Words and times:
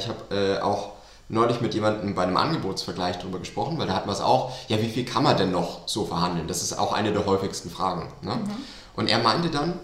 ich 0.00 0.08
habe 0.08 0.34
äh, 0.34 0.60
auch 0.60 0.92
neulich 1.28 1.60
mit 1.60 1.74
jemandem 1.74 2.14
bei 2.14 2.24
einem 2.24 2.36
Angebotsvergleich 2.36 3.18
darüber 3.18 3.38
gesprochen, 3.38 3.78
weil 3.78 3.86
da 3.86 3.94
hatten 3.94 4.08
wir 4.08 4.12
es 4.12 4.20
auch, 4.20 4.52
ja, 4.68 4.80
wie 4.82 4.88
viel 4.88 5.04
kann 5.04 5.22
man 5.22 5.36
denn 5.36 5.52
noch 5.52 5.86
so 5.86 6.04
verhandeln? 6.04 6.48
Das 6.48 6.62
ist 6.62 6.78
auch 6.78 6.92
eine 6.92 7.12
der 7.12 7.24
häufigsten 7.26 7.70
Fragen. 7.70 8.08
Ne? 8.22 8.34
Mhm. 8.34 8.50
Und 8.96 9.08
er 9.08 9.20
meinte 9.20 9.50
dann, 9.50 9.74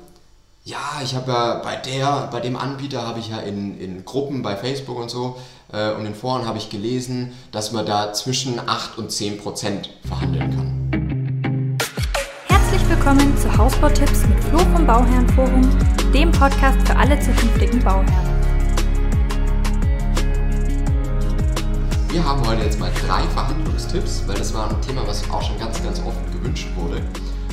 ja, 0.64 1.00
ich 1.04 1.14
habe 1.14 1.30
ja 1.30 1.54
bei 1.62 1.76
der, 1.76 2.28
bei 2.32 2.40
dem 2.40 2.56
Anbieter 2.56 3.06
habe 3.06 3.20
ich 3.20 3.28
ja 3.28 3.38
in, 3.38 3.78
in 3.78 4.04
Gruppen 4.04 4.42
bei 4.42 4.56
Facebook 4.56 4.98
und 4.98 5.10
so 5.10 5.36
äh, 5.72 5.92
und 5.92 6.04
in 6.06 6.14
Foren 6.14 6.44
habe 6.46 6.58
ich 6.58 6.70
gelesen, 6.70 7.32
dass 7.52 7.70
man 7.70 7.86
da 7.86 8.12
zwischen 8.12 8.58
8 8.58 8.98
und 8.98 9.12
10 9.12 9.38
Prozent 9.38 9.90
verhandeln 10.04 10.50
kann. 10.50 11.78
Herzlich 12.48 12.88
willkommen 12.88 13.38
zu 13.38 13.56
Hausbautipps 13.56 14.26
mit 14.26 14.42
Flo 14.42 14.58
vom 14.58 14.84
Bauherrenforum, 14.84 15.62
dem 16.12 16.32
Podcast 16.32 16.84
für 16.84 16.96
alle 16.96 17.20
zukünftigen 17.20 17.78
Bauherren. 17.84 18.35
Wir 22.16 22.24
haben 22.24 22.46
heute 22.46 22.62
jetzt 22.62 22.80
mal 22.80 22.90
drei 23.06 23.24
Verhandlungstipps, 23.24 24.22
weil 24.26 24.38
das 24.38 24.54
war 24.54 24.70
ein 24.70 24.80
Thema, 24.80 25.06
was 25.06 25.30
auch 25.30 25.42
schon 25.42 25.58
ganz, 25.58 25.82
ganz 25.82 26.00
oft 26.00 26.32
gewünscht 26.32 26.66
wurde. 26.74 27.02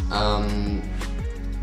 Ähm, 0.09 0.81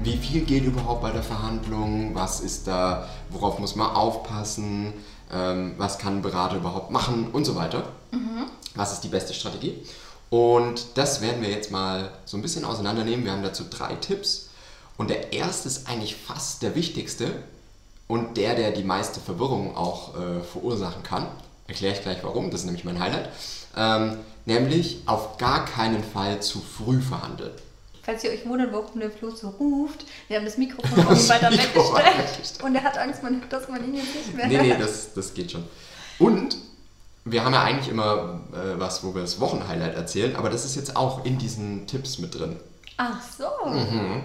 wie 0.03 0.19
viel 0.19 0.43
geht 0.43 0.65
überhaupt 0.65 1.01
bei 1.01 1.11
der 1.11 1.23
Verhandlung, 1.23 2.15
was 2.15 2.41
ist 2.41 2.67
da, 2.67 3.09
worauf 3.31 3.59
muss 3.59 3.75
man 3.75 3.97
aufpassen, 3.97 4.93
ähm, 5.33 5.77
was 5.79 5.99
kann 5.99 6.17
ein 6.17 6.23
Berater 6.23 6.57
überhaupt 6.57 6.91
machen 6.91 7.29
und 7.33 7.47
so 7.47 7.57
weiter. 7.57 7.85
Mhm. 8.11 8.45
Was 8.75 8.93
ist 8.93 9.01
die 9.01 9.09
beste 9.09 9.33
Strategie? 9.33 9.83
Und 10.29 10.99
das 10.99 11.23
werden 11.23 11.41
wir 11.41 11.49
jetzt 11.49 11.71
mal 11.71 12.11
so 12.27 12.37
ein 12.37 12.43
bisschen 12.43 12.67
auseinandernehmen. 12.67 13.25
Wir 13.25 13.33
haben 13.33 13.43
dazu 13.43 13.65
drei 13.71 13.95
Tipps. 13.95 14.51
Und 14.99 15.09
der 15.09 15.33
erste 15.33 15.69
ist 15.69 15.89
eigentlich 15.89 16.17
fast 16.17 16.61
der 16.61 16.75
wichtigste 16.75 17.33
und 18.09 18.37
der, 18.37 18.57
der 18.57 18.73
die 18.73 18.85
meiste 18.85 19.21
Verwirrung 19.21 19.75
auch 19.75 20.15
äh, 20.17 20.43
verursachen 20.43 21.03
kann. 21.03 21.29
Erkläre 21.71 21.95
ich 21.95 22.03
gleich 22.03 22.19
warum, 22.23 22.51
das 22.51 22.63
ist 22.63 22.67
nämlich 22.67 22.85
mein 22.85 22.99
Highlight. 22.99 23.29
Ähm, 23.77 24.17
nämlich 24.45 25.03
auf 25.07 25.39
gar 25.39 25.65
keinen 25.65 26.03
Fall 26.03 26.43
zu 26.43 26.61
früh 26.61 27.01
verhandeln. 27.01 27.53
Falls 28.03 28.25
ihr 28.25 28.31
euch 28.31 28.45
wundert, 28.45 28.73
warum 28.73 28.99
der 28.99 29.13
Flo 29.13 29.31
so 29.31 29.51
ruft, 29.51 30.05
wir 30.27 30.39
haben 30.39 30.45
das 30.45 30.59
Mikrofon 30.59 30.99
irgendwie 30.99 31.29
weiter 31.29 31.51
Mikro 31.51 31.95
weggestellt 31.95 32.65
und 32.65 32.75
er 32.75 32.83
hat 32.83 32.99
Angst, 32.99 33.21
dass 33.51 33.69
man 33.69 33.85
ihn 33.85 33.95
jetzt 33.95 34.17
nicht 34.17 34.35
mehr 34.35 34.49
Nee, 34.49 34.63
nee, 34.63 34.77
das, 34.77 35.15
das 35.15 35.33
geht 35.33 35.53
schon. 35.53 35.63
Und 36.19 36.57
wir 37.25 37.45
haben 37.45 37.55
ja 37.55 37.63
eigentlich 37.63 37.89
immer 37.89 38.41
äh, 38.53 38.81
was, 38.81 39.05
wo 39.05 39.15
wir 39.15 39.21
das 39.21 39.39
Wochenhighlight 39.39 39.95
erzählen, 39.95 40.35
aber 40.35 40.51
das 40.51 40.65
ist 40.65 40.75
jetzt 40.75 40.97
auch 40.97 41.25
in 41.25 41.39
diesen 41.39 41.87
Tipps 41.87 42.19
mit 42.19 42.37
drin. 42.37 42.57
Ach 42.97 43.21
so. 43.23 43.69
Mhm. 43.71 44.25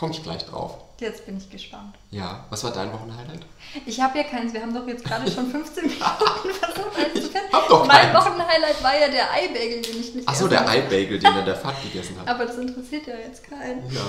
Komme 0.00 0.12
ich 0.14 0.22
gleich 0.22 0.46
drauf. 0.46 0.78
Jetzt 0.98 1.26
bin 1.26 1.36
ich 1.36 1.50
gespannt. 1.50 1.94
Ja, 2.10 2.46
was 2.48 2.64
war 2.64 2.72
dein 2.72 2.90
Wochenhighlight? 2.90 3.42
Ich 3.84 4.00
habe 4.00 4.16
ja 4.16 4.24
keins. 4.24 4.54
Wir 4.54 4.62
haben 4.62 4.72
doch 4.74 4.86
jetzt 4.86 5.04
gerade 5.04 5.30
schon 5.30 5.46
15 5.50 5.82
Minuten 5.84 6.00
versucht 6.00 6.90
doch 7.68 7.86
Mein 7.86 8.10
keins. 8.10 8.14
Wochenhighlight 8.14 8.82
war 8.82 8.98
ja 8.98 9.08
der 9.08 9.30
Eibagel, 9.30 9.82
den 9.82 10.00
ich 10.00 10.14
nicht 10.14 10.26
Achso, 10.26 10.48
der 10.48 10.66
Eibagel, 10.66 11.18
den 11.18 11.36
er 11.36 11.42
der 11.42 11.56
Fahrt 11.56 11.82
gegessen 11.92 12.18
hat. 12.18 12.28
Aber 12.28 12.46
das 12.46 12.56
interessiert 12.56 13.06
ja 13.08 13.14
jetzt 13.16 13.44
keinen. 13.48 13.90
Ja. 13.92 14.00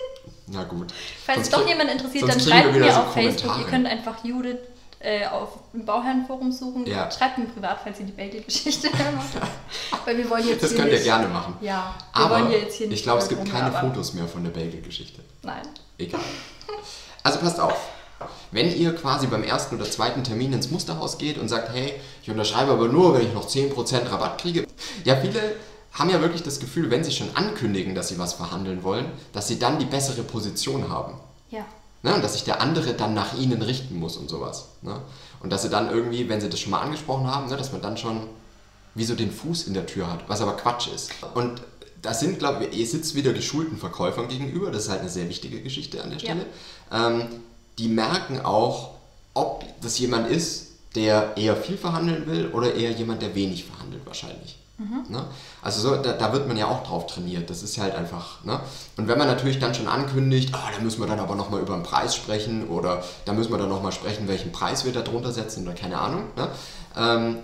Na 0.46 0.62
gut. 0.62 0.92
Falls 1.26 1.50
sonst 1.50 1.52
doch 1.54 1.68
jemand 1.68 1.90
interessiert, 1.90 2.28
dann 2.28 2.38
schreibt 2.38 2.72
mir 2.76 2.96
auf 3.00 3.12
Facebook. 3.12 3.58
Ihr 3.58 3.64
könnt 3.66 3.86
einfach 3.88 4.24
Judith 4.24 4.58
äh, 5.02 5.26
auf 5.26 5.58
dem 5.72 5.84
Bauherrenforum 5.84 6.52
suchen. 6.52 6.86
Ja. 6.86 7.10
Schreibt 7.10 7.38
mir 7.38 7.46
privat, 7.46 7.80
falls 7.82 7.98
ihr 8.00 8.06
die 8.06 8.12
Bagel-Geschichte 8.12 8.88
macht. 9.16 10.06
Weil 10.06 10.16
wir 10.16 10.30
wollen 10.30 10.46
jetzt 10.46 10.62
Das 10.62 10.74
könnt 10.74 10.92
ihr 10.92 11.02
gerne 11.02 11.28
machen. 11.28 11.56
Ja, 11.60 11.94
wir 12.14 12.24
Aber 12.24 12.36
wollen 12.36 12.48
hier 12.48 12.60
jetzt 12.60 12.76
hier 12.76 12.88
nicht. 12.88 12.98
Ich 12.98 13.02
glaube, 13.02 13.20
es 13.20 13.28
gibt 13.28 13.50
keine 13.50 13.72
Fotos 13.72 14.14
mehr 14.14 14.26
von 14.28 14.44
der 14.44 14.50
Bagel-Geschichte. 14.50 15.22
Nein. 15.42 15.62
Egal. 15.98 16.20
Also 17.22 17.38
passt 17.38 17.60
auf. 17.60 17.88
Wenn 18.52 18.74
ihr 18.76 18.94
quasi 18.94 19.26
beim 19.26 19.42
ersten 19.42 19.76
oder 19.76 19.90
zweiten 19.90 20.22
Termin 20.22 20.52
ins 20.52 20.70
Musterhaus 20.70 21.18
geht 21.18 21.38
und 21.38 21.48
sagt, 21.48 21.72
hey, 21.72 21.94
ich 22.22 22.30
unterschreibe 22.30 22.72
aber 22.72 22.88
nur, 22.88 23.14
wenn 23.14 23.26
ich 23.26 23.32
noch 23.32 23.48
10% 23.48 24.10
Rabatt 24.10 24.40
kriege. 24.40 24.66
Ja, 25.04 25.16
viele 25.16 25.56
haben 25.92 26.10
ja 26.10 26.20
wirklich 26.20 26.42
das 26.42 26.60
Gefühl, 26.60 26.90
wenn 26.90 27.04
sie 27.04 27.12
schon 27.12 27.34
ankündigen, 27.34 27.94
dass 27.94 28.08
sie 28.08 28.18
was 28.18 28.34
verhandeln 28.34 28.82
wollen, 28.82 29.06
dass 29.32 29.48
sie 29.48 29.58
dann 29.58 29.78
die 29.78 29.84
bessere 29.84 30.22
Position 30.22 30.88
haben. 30.88 31.14
Ja. 31.50 31.64
Ne? 32.02 32.14
Und 32.14 32.22
dass 32.22 32.34
sich 32.34 32.44
der 32.44 32.60
andere 32.60 32.94
dann 32.94 33.14
nach 33.14 33.36
ihnen 33.38 33.62
richten 33.62 33.98
muss 33.98 34.16
und 34.16 34.28
sowas. 34.28 34.68
Ne? 34.82 35.00
Und 35.40 35.50
dass 35.50 35.62
sie 35.62 35.68
dann 35.68 35.90
irgendwie, 35.90 36.28
wenn 36.28 36.40
sie 36.40 36.48
das 36.48 36.60
schon 36.60 36.72
mal 36.72 36.80
angesprochen 36.80 37.26
haben, 37.26 37.48
ne, 37.48 37.56
dass 37.56 37.72
man 37.72 37.80
dann 37.80 37.96
schon 37.96 38.28
wie 38.94 39.04
so 39.04 39.14
den 39.14 39.30
Fuß 39.30 39.66
in 39.66 39.74
der 39.74 39.86
Tür 39.86 40.10
hat, 40.10 40.28
was 40.28 40.40
aber 40.40 40.56
Quatsch 40.56 40.88
ist. 40.94 41.10
Und 41.34 41.62
das 42.02 42.20
sind, 42.20 42.38
glaube 42.38 42.66
ich, 42.66 42.78
ihr 42.78 42.86
sitzt 42.86 43.14
wieder 43.14 43.32
geschulten 43.32 43.78
Verkäufern 43.78 44.28
gegenüber, 44.28 44.70
das 44.70 44.84
ist 44.84 44.90
halt 44.90 45.00
eine 45.00 45.08
sehr 45.08 45.28
wichtige 45.28 45.62
Geschichte 45.62 46.02
an 46.02 46.10
der 46.10 46.18
Stelle. 46.18 46.46
Ja. 46.90 47.08
Ähm, 47.08 47.28
die 47.78 47.88
merken 47.88 48.40
auch, 48.40 48.90
ob 49.34 49.64
das 49.80 49.98
jemand 49.98 50.28
ist, 50.28 50.72
der 50.94 51.36
eher 51.36 51.56
viel 51.56 51.78
verhandeln 51.78 52.26
will 52.26 52.50
oder 52.52 52.74
eher 52.74 52.90
jemand, 52.90 53.22
der 53.22 53.34
wenig 53.34 53.64
verhandelt 53.64 54.04
wahrscheinlich. 54.04 54.58
Mhm. 54.78 55.04
Ne? 55.08 55.24
Also 55.60 55.80
so, 55.80 55.96
da, 55.96 56.12
da, 56.12 56.32
wird 56.32 56.48
man 56.48 56.56
ja 56.56 56.66
auch 56.66 56.82
drauf 56.82 57.06
trainiert, 57.06 57.50
das 57.50 57.62
ist 57.62 57.78
halt 57.78 57.94
einfach. 57.94 58.42
Ne? 58.44 58.58
Und 58.96 59.06
wenn 59.06 59.18
man 59.18 59.28
natürlich 59.28 59.58
dann 59.58 59.74
schon 59.74 59.86
ankündigt, 59.86 60.52
oh, 60.54 60.72
da 60.74 60.82
müssen 60.82 61.00
wir 61.00 61.06
dann 61.06 61.20
aber 61.20 61.34
nochmal 61.34 61.60
über 61.60 61.74
den 61.74 61.82
Preis 61.82 62.14
sprechen 62.14 62.68
oder 62.68 63.04
da 63.24 63.32
müssen 63.32 63.52
wir 63.52 63.58
dann 63.58 63.68
nochmal 63.68 63.92
sprechen, 63.92 64.28
welchen 64.28 64.52
Preis 64.52 64.84
wir 64.84 64.92
da 64.92 65.02
drunter 65.02 65.32
setzen 65.32 65.66
oder 65.66 65.76
keine 65.76 65.98
Ahnung. 65.98 66.24
Ne? 66.36 66.48
Ähm, 66.96 67.38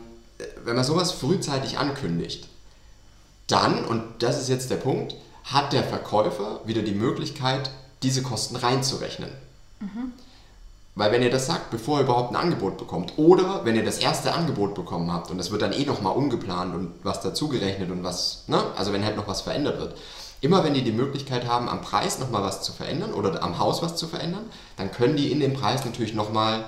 wenn 0.64 0.76
man 0.76 0.84
sowas 0.84 1.12
frühzeitig 1.12 1.78
ankündigt, 1.78 2.48
dann, 3.46 3.84
und 3.84 4.02
das 4.20 4.40
ist 4.40 4.48
jetzt 4.48 4.70
der 4.70 4.76
Punkt, 4.76 5.14
hat 5.44 5.72
der 5.72 5.84
Verkäufer 5.84 6.60
wieder 6.64 6.82
die 6.82 6.94
Möglichkeit, 6.94 7.70
diese 8.02 8.22
Kosten 8.22 8.56
reinzurechnen. 8.56 9.30
Mhm. 9.80 10.12
Weil 10.98 11.12
wenn 11.12 11.22
ihr 11.22 11.30
das 11.30 11.46
sagt, 11.46 11.70
bevor 11.70 12.00
ihr 12.00 12.04
überhaupt 12.04 12.32
ein 12.32 12.36
Angebot 12.36 12.76
bekommt, 12.76 13.12
oder 13.18 13.64
wenn 13.64 13.76
ihr 13.76 13.84
das 13.84 13.98
erste 13.98 14.34
Angebot 14.34 14.74
bekommen 14.74 15.12
habt 15.12 15.30
und 15.30 15.38
das 15.38 15.52
wird 15.52 15.62
dann 15.62 15.72
eh 15.72 15.84
nochmal 15.84 16.16
umgeplant 16.16 16.74
und 16.74 16.92
was 17.04 17.20
dazugerechnet 17.20 17.92
und 17.92 18.02
was, 18.02 18.42
ne? 18.48 18.60
also 18.76 18.92
wenn 18.92 19.04
halt 19.04 19.14
noch 19.14 19.28
was 19.28 19.42
verändert 19.42 19.78
wird. 19.78 19.96
Immer 20.40 20.64
wenn 20.64 20.74
die 20.74 20.82
die 20.82 20.90
Möglichkeit 20.90 21.46
haben, 21.46 21.68
am 21.68 21.82
Preis 21.82 22.18
nochmal 22.18 22.42
was 22.42 22.62
zu 22.62 22.72
verändern 22.72 23.14
oder 23.14 23.44
am 23.44 23.60
Haus 23.60 23.80
was 23.80 23.94
zu 23.94 24.08
verändern, 24.08 24.50
dann 24.76 24.90
können 24.90 25.16
die 25.16 25.30
in 25.30 25.38
den 25.38 25.54
Preis 25.54 25.84
natürlich 25.84 26.14
nochmal 26.14 26.64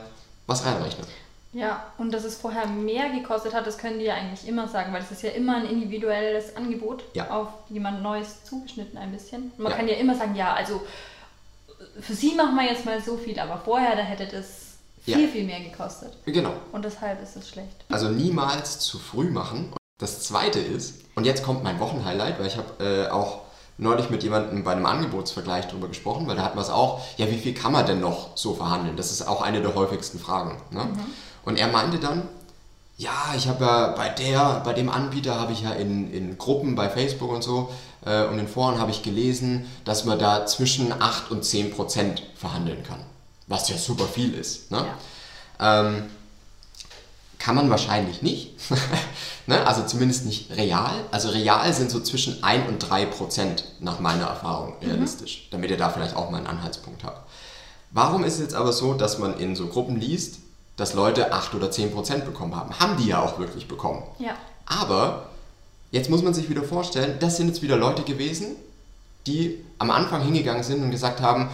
was 0.46 0.64
reinrechnen. 0.64 1.08
Ja, 1.52 1.86
und 1.98 2.14
dass 2.14 2.22
es 2.22 2.36
vorher 2.36 2.68
mehr 2.68 3.10
gekostet 3.10 3.52
hat, 3.52 3.66
das 3.66 3.78
können 3.78 3.98
die 3.98 4.04
ja 4.04 4.14
eigentlich 4.14 4.46
immer 4.46 4.68
sagen, 4.68 4.92
weil 4.92 5.02
es 5.02 5.10
ist 5.10 5.24
ja 5.24 5.30
immer 5.30 5.56
ein 5.56 5.66
individuelles 5.66 6.54
Angebot 6.56 7.02
ja. 7.14 7.30
auf 7.30 7.48
jemand 7.68 8.00
Neues 8.00 8.44
zugeschnitten 8.44 8.96
ein 8.96 9.10
bisschen. 9.10 9.50
Und 9.56 9.64
man 9.64 9.72
ja. 9.72 9.76
kann 9.78 9.88
ja 9.88 9.94
immer 9.94 10.14
sagen, 10.14 10.36
ja, 10.36 10.52
also 10.52 10.82
für 12.00 12.14
sie 12.14 12.34
machen 12.34 12.54
wir 12.56 12.64
jetzt 12.64 12.84
mal 12.84 13.00
so 13.00 13.16
viel, 13.16 13.38
aber 13.38 13.58
vorher, 13.58 13.96
da 13.96 14.02
hätte 14.02 14.26
das 14.26 14.78
viel, 15.02 15.20
ja. 15.20 15.28
viel 15.28 15.44
mehr 15.44 15.60
gekostet. 15.60 16.12
Genau. 16.26 16.52
Und 16.72 16.84
deshalb 16.84 17.22
ist 17.22 17.36
es 17.36 17.48
schlecht. 17.48 17.84
Also 17.88 18.08
niemals 18.08 18.80
zu 18.80 18.98
früh 18.98 19.30
machen. 19.30 19.72
Das 19.98 20.22
zweite 20.22 20.58
ist, 20.58 21.02
und 21.14 21.24
jetzt 21.24 21.42
kommt 21.42 21.62
mein 21.62 21.80
Wochenhighlight, 21.80 22.38
weil 22.38 22.46
ich 22.46 22.56
habe 22.56 22.84
äh, 22.84 23.10
auch 23.10 23.40
neulich 23.76 24.10
mit 24.10 24.22
jemandem 24.22 24.62
bei 24.62 24.72
einem 24.72 24.86
Angebotsvergleich 24.86 25.66
darüber 25.66 25.88
gesprochen, 25.88 26.26
weil 26.26 26.36
da 26.36 26.42
hatten 26.42 26.56
wir 26.56 26.62
es 26.62 26.70
auch, 26.70 27.00
ja, 27.16 27.30
wie 27.30 27.38
viel 27.38 27.54
kann 27.54 27.72
man 27.72 27.86
denn 27.86 28.00
noch 28.00 28.36
so 28.36 28.54
verhandeln? 28.54 28.96
Das 28.96 29.10
ist 29.10 29.26
auch 29.26 29.42
eine 29.42 29.62
der 29.62 29.74
häufigsten 29.74 30.18
Fragen. 30.18 30.60
Ne? 30.70 30.84
Mhm. 30.84 31.00
Und 31.44 31.58
er 31.58 31.68
meinte 31.68 31.98
dann, 31.98 32.28
ja, 33.00 33.32
ich 33.34 33.48
habe 33.48 33.64
ja 33.64 33.86
bei 33.96 34.10
der, 34.10 34.60
bei 34.62 34.74
dem 34.74 34.90
Anbieter 34.90 35.40
habe 35.40 35.52
ich 35.52 35.62
ja 35.62 35.72
in, 35.72 36.12
in 36.12 36.36
Gruppen 36.36 36.74
bei 36.74 36.90
Facebook 36.90 37.32
und 37.32 37.42
so 37.42 37.72
äh, 38.04 38.26
und 38.26 38.38
in 38.38 38.46
Foren 38.46 38.78
habe 38.78 38.90
ich 38.90 39.02
gelesen, 39.02 39.64
dass 39.86 40.04
man 40.04 40.18
da 40.18 40.44
zwischen 40.44 40.92
8 40.92 41.30
und 41.30 41.42
10 41.42 41.70
Prozent 41.70 42.22
verhandeln 42.36 42.82
kann. 42.82 43.00
Was 43.46 43.70
ja 43.70 43.78
super 43.78 44.04
viel 44.04 44.34
ist. 44.34 44.70
Ne? 44.70 44.84
Ja. 45.58 45.80
Ähm, 45.80 46.10
kann 47.38 47.54
man 47.54 47.70
wahrscheinlich 47.70 48.20
nicht. 48.20 48.52
ne? 49.46 49.66
Also 49.66 49.86
zumindest 49.86 50.26
nicht 50.26 50.50
real. 50.50 50.92
Also 51.10 51.30
real 51.30 51.72
sind 51.72 51.90
so 51.90 52.00
zwischen 52.00 52.44
1 52.44 52.68
und 52.68 52.80
3 52.80 53.06
Prozent 53.06 53.64
nach 53.80 53.98
meiner 53.98 54.26
Erfahrung 54.26 54.74
mhm. 54.78 54.90
realistisch, 54.90 55.46
mhm. 55.46 55.52
damit 55.52 55.70
ihr 55.70 55.78
da 55.78 55.88
vielleicht 55.88 56.16
auch 56.16 56.30
mal 56.30 56.36
einen 56.36 56.46
Anhaltspunkt 56.48 57.02
habt. 57.02 57.26
Warum 57.92 58.24
ist 58.24 58.34
es 58.34 58.40
jetzt 58.40 58.54
aber 58.54 58.74
so, 58.74 58.92
dass 58.92 59.18
man 59.18 59.38
in 59.38 59.56
so 59.56 59.68
Gruppen 59.68 59.98
liest, 59.98 60.40
dass 60.80 60.94
Leute 60.94 61.32
8 61.32 61.54
oder 61.54 61.70
10 61.70 61.92
Prozent 61.92 62.24
bekommen 62.24 62.56
haben. 62.56 62.78
Haben 62.78 62.96
die 62.96 63.08
ja 63.08 63.22
auch 63.22 63.38
wirklich 63.38 63.68
bekommen. 63.68 64.02
Ja. 64.18 64.34
Aber 64.64 65.28
jetzt 65.90 66.08
muss 66.08 66.22
man 66.22 66.32
sich 66.32 66.48
wieder 66.48 66.62
vorstellen, 66.62 67.18
das 67.20 67.36
sind 67.36 67.48
jetzt 67.48 67.60
wieder 67.60 67.76
Leute 67.76 68.02
gewesen, 68.02 68.56
die 69.26 69.62
am 69.78 69.90
Anfang 69.90 70.22
hingegangen 70.22 70.62
sind 70.62 70.82
und 70.82 70.90
gesagt 70.90 71.20
haben, 71.20 71.50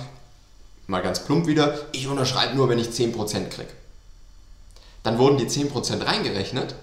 mal 0.86 1.02
ganz 1.02 1.24
plump 1.24 1.48
wieder, 1.48 1.76
ich 1.90 2.06
unterschreibe 2.06 2.54
nur, 2.54 2.68
wenn 2.68 2.78
ich 2.78 2.92
10 2.92 3.12
Prozent 3.12 3.50
kriege. 3.50 3.70
Dann 5.02 5.18
wurden 5.18 5.38
die 5.38 5.46
10% 5.46 6.06
reingerechnet. 6.06 6.76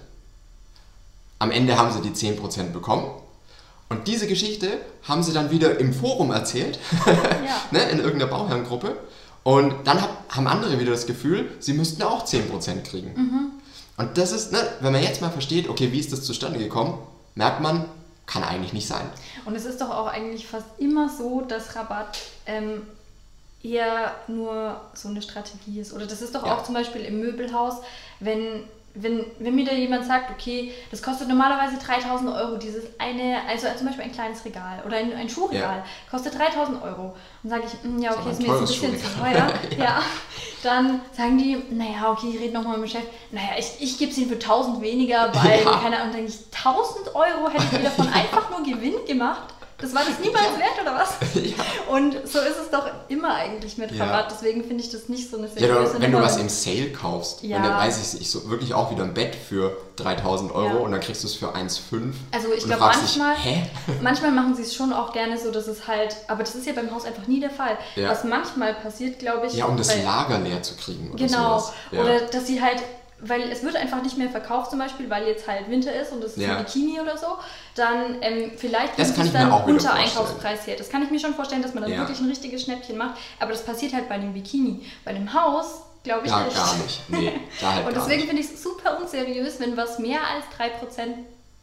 Am 1.38 1.50
Ende 1.50 1.78
haben 1.78 1.92
sie 1.92 2.02
die 2.02 2.10
10% 2.10 2.72
bekommen. 2.72 3.06
Und 3.88 4.06
diese 4.06 4.26
Geschichte 4.26 4.78
haben 5.02 5.22
sie 5.22 5.32
dann 5.32 5.50
wieder 5.50 5.78
im 5.78 5.94
Forum 5.94 6.30
erzählt, 6.30 6.78
ja. 7.06 7.62
ne, 7.70 7.84
in 7.90 8.00
irgendeiner 8.00 8.30
Bauherrengruppe. 8.30 8.96
Und 9.44 9.86
dann 9.86 10.00
haben 10.30 10.46
andere 10.46 10.80
wieder 10.80 10.90
das 10.90 11.06
Gefühl, 11.06 11.50
sie 11.60 11.74
müssten 11.74 12.02
auch 12.02 12.26
10% 12.26 12.82
kriegen. 12.82 13.12
Mhm. 13.14 13.50
Und 13.96 14.18
das 14.18 14.32
ist, 14.32 14.52
ne, 14.52 14.58
wenn 14.80 14.92
man 14.92 15.02
jetzt 15.02 15.20
mal 15.20 15.30
versteht, 15.30 15.68
okay, 15.68 15.92
wie 15.92 16.00
ist 16.00 16.12
das 16.12 16.24
zustande 16.24 16.58
gekommen, 16.58 16.98
merkt 17.34 17.60
man, 17.60 17.84
kann 18.26 18.42
eigentlich 18.42 18.72
nicht 18.72 18.88
sein. 18.88 19.06
Und 19.44 19.54
es 19.54 19.66
ist 19.66 19.80
doch 19.80 19.90
auch 19.90 20.06
eigentlich 20.06 20.46
fast 20.46 20.66
immer 20.78 21.10
so, 21.10 21.42
dass 21.42 21.76
Rabatt 21.76 22.18
ähm, 22.46 22.82
eher 23.62 24.14
nur 24.28 24.80
so 24.94 25.08
eine 25.08 25.22
Strategie 25.22 25.78
ist. 25.80 25.92
Oder 25.92 26.06
das 26.06 26.22
ist 26.22 26.34
doch 26.34 26.46
ja. 26.46 26.54
auch 26.56 26.64
zum 26.64 26.74
Beispiel 26.74 27.02
im 27.02 27.20
Möbelhaus, 27.20 27.74
wenn 28.20 28.64
wenn, 28.94 29.24
wenn 29.40 29.56
mir 29.56 29.64
da 29.64 29.72
jemand 29.72 30.06
sagt, 30.06 30.30
okay, 30.30 30.72
das 30.92 31.02
kostet 31.02 31.28
normalerweise 31.28 31.76
3000 31.78 32.32
Euro, 32.32 32.56
dieses 32.56 32.84
eine, 32.98 33.40
also 33.48 33.66
zum 33.76 33.88
Beispiel 33.88 34.04
ein 34.04 34.12
kleines 34.12 34.44
Regal 34.44 34.82
oder 34.86 34.96
ein, 34.96 35.12
ein 35.12 35.28
Schuhregal, 35.28 35.78
ja. 35.78 35.84
kostet 36.08 36.38
3000 36.38 36.80
Euro. 36.80 37.14
Und 37.42 37.50
sage 37.50 37.64
ich, 37.66 37.90
mm, 37.90 37.98
ja, 37.98 38.12
okay, 38.12 38.30
ist, 38.30 38.38
ist 38.38 38.46
mir 38.46 38.60
jetzt 38.60 38.60
ein 38.60 38.92
bisschen 38.92 39.00
zu 39.00 39.18
teuer. 39.18 39.52
ja. 39.78 39.84
ja. 39.84 40.02
Dann 40.62 41.00
sagen 41.12 41.36
die, 41.38 41.60
naja, 41.70 42.12
okay, 42.12 42.30
ich 42.32 42.40
rede 42.40 42.54
nochmal 42.54 42.78
mit 42.78 42.88
dem 42.88 42.92
Chef, 42.92 43.08
naja, 43.32 43.50
ich, 43.58 43.72
ich 43.80 43.98
gebe 43.98 44.12
es 44.12 44.18
ihnen 44.18 44.28
für 44.28 44.34
1000 44.34 44.80
weniger, 44.80 45.28
weil, 45.34 45.64
ja. 45.64 45.78
keine 45.78 45.98
Ahnung, 45.98 46.14
denke 46.14 46.30
ich, 46.30 46.38
1000 46.56 47.14
Euro 47.16 47.50
hätte 47.50 47.64
ich 47.64 47.72
mir 47.72 47.84
davon 47.84 48.08
einfach 48.12 48.48
nur 48.50 48.62
Gewinn 48.62 49.04
gemacht. 49.06 49.53
Das 49.84 49.94
war 49.94 50.02
das 50.02 50.18
niemals 50.18 50.46
ja. 50.54 50.58
wert, 50.60 50.82
oder 50.82 50.94
was? 50.94 51.14
Ja. 51.44 51.92
Und 51.92 52.14
so 52.26 52.38
ist 52.38 52.56
es 52.62 52.70
doch 52.70 52.86
immer 53.08 53.34
eigentlich 53.34 53.76
mit 53.76 53.92
Rabatt. 53.92 54.30
Ja. 54.30 54.36
Deswegen 54.36 54.64
finde 54.64 54.82
ich 54.82 54.90
das 54.90 55.08
nicht 55.08 55.30
so 55.30 55.36
eine 55.36 55.48
seriöse 55.48 55.94
Ja, 55.94 56.00
wenn 56.00 56.12
du 56.12 56.20
was 56.20 56.38
im 56.38 56.48
Sale 56.48 56.90
kaufst, 56.90 57.42
ja. 57.42 57.60
dann 57.60 57.76
weiß 57.76 58.14
ich, 58.14 58.20
ich 58.22 58.30
so 58.30 58.48
wirklich 58.48 58.72
auch 58.72 58.90
wieder 58.90 59.04
ein 59.04 59.12
Bett 59.12 59.34
für 59.34 59.76
3000 59.96 60.52
Euro 60.52 60.78
und 60.84 60.92
dann 60.92 61.00
kriegst 61.00 61.22
du 61.22 61.26
es 61.26 61.34
für 61.34 61.54
1,5. 61.54 62.14
Also 62.32 62.48
ich 62.56 62.64
glaube 62.64 62.80
manchmal, 62.80 63.36
dich, 63.36 64.00
manchmal 64.00 64.30
machen 64.32 64.56
sie 64.56 64.62
es 64.62 64.74
schon 64.74 64.92
auch 64.92 65.12
gerne 65.12 65.38
so, 65.38 65.50
dass 65.50 65.66
es 65.66 65.86
halt, 65.86 66.16
aber 66.28 66.42
das 66.42 66.54
ist 66.54 66.66
ja 66.66 66.72
beim 66.72 66.90
Haus 66.92 67.04
einfach 67.04 67.26
nie 67.26 67.40
der 67.40 67.50
Fall. 67.50 67.76
Was 67.96 68.24
manchmal 68.24 68.74
passiert, 68.74 69.18
glaube 69.18 69.46
ich. 69.46 69.54
Ja, 69.54 69.66
um 69.66 69.76
das 69.76 69.94
Lager 70.02 70.38
leer 70.38 70.62
zu 70.62 70.76
kriegen. 70.76 71.10
Oder 71.12 71.26
genau. 71.26 71.58
Sowas. 71.58 71.72
Oder 71.92 72.20
dass 72.20 72.46
sie 72.46 72.62
halt 72.62 72.82
weil 73.28 73.50
es 73.50 73.62
wird 73.62 73.76
einfach 73.76 74.02
nicht 74.02 74.18
mehr 74.18 74.30
verkauft 74.30 74.70
zum 74.70 74.78
Beispiel, 74.78 75.08
weil 75.08 75.26
jetzt 75.26 75.48
halt 75.48 75.68
Winter 75.70 75.92
ist 75.92 76.12
und 76.12 76.22
es 76.22 76.36
ist 76.36 76.42
ja. 76.42 76.56
ein 76.56 76.64
Bikini 76.64 77.00
oder 77.00 77.16
so, 77.16 77.26
dann 77.74 78.18
ähm, 78.20 78.52
vielleicht 78.56 78.98
das 78.98 79.14
kann 79.14 79.26
es 79.26 79.32
dann 79.32 79.50
unter 79.50 79.92
Einkaufspreis 79.94 80.66
her. 80.66 80.76
Das 80.76 80.88
kann 80.88 81.02
ich 81.02 81.10
mir 81.10 81.18
schon 81.18 81.34
vorstellen, 81.34 81.62
dass 81.62 81.74
man 81.74 81.82
dann 81.84 81.92
ja. 81.92 81.98
wirklich 81.98 82.20
ein 82.20 82.28
richtiges 82.28 82.62
Schnäppchen 82.62 82.96
macht, 82.96 83.18
aber 83.40 83.52
das 83.52 83.64
passiert 83.64 83.94
halt 83.94 84.08
bei 84.08 84.16
einem 84.16 84.32
Bikini. 84.32 84.84
Bei 85.04 85.12
einem 85.12 85.32
Haus 85.32 85.82
glaube 86.02 86.26
ich 86.26 86.30
ja, 86.30 86.44
nicht. 86.44 86.56
gar 86.56 86.76
nicht. 86.76 87.00
Nee, 87.08 87.32
da 87.60 87.74
halt 87.74 87.86
und 87.88 87.96
deswegen 87.96 88.26
finde 88.26 88.42
ich 88.42 88.50
es 88.50 88.62
super 88.62 88.98
unseriös, 89.00 89.58
wenn 89.60 89.76
was 89.76 89.98
mehr 89.98 90.20
als 90.20 90.44
3% 90.58 91.14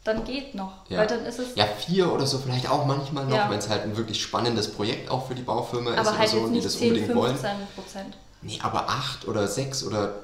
dann 0.04 0.24
geht 0.24 0.54
noch. 0.56 0.72
Ja. 0.88 0.98
Weil 0.98 1.06
dann 1.06 1.24
ist 1.24 1.38
es 1.38 1.54
ja, 1.54 1.64
vier 1.64 2.12
oder 2.12 2.26
so 2.26 2.38
vielleicht 2.38 2.68
auch 2.68 2.86
manchmal 2.86 3.24
noch, 3.26 3.36
ja. 3.36 3.50
wenn 3.50 3.58
es 3.58 3.68
halt 3.68 3.84
ein 3.84 3.96
wirklich 3.96 4.20
spannendes 4.20 4.72
Projekt 4.72 5.10
auch 5.10 5.28
für 5.28 5.34
die 5.34 5.42
Baufirma 5.42 5.92
aber 5.92 6.00
ist 6.00 6.18
halt 6.18 6.34
oder 6.34 6.46
so, 6.46 6.52
die 6.52 6.60
das 6.60 6.72
10, 6.78 6.88
unbedingt 6.88 7.12
15 7.12 7.16
wollen. 7.16 7.68
Prozent. 7.76 8.16
Nee, 8.42 8.58
aber 8.60 8.88
acht 8.88 9.28
oder 9.28 9.46
sechs 9.46 9.84
oder 9.84 10.14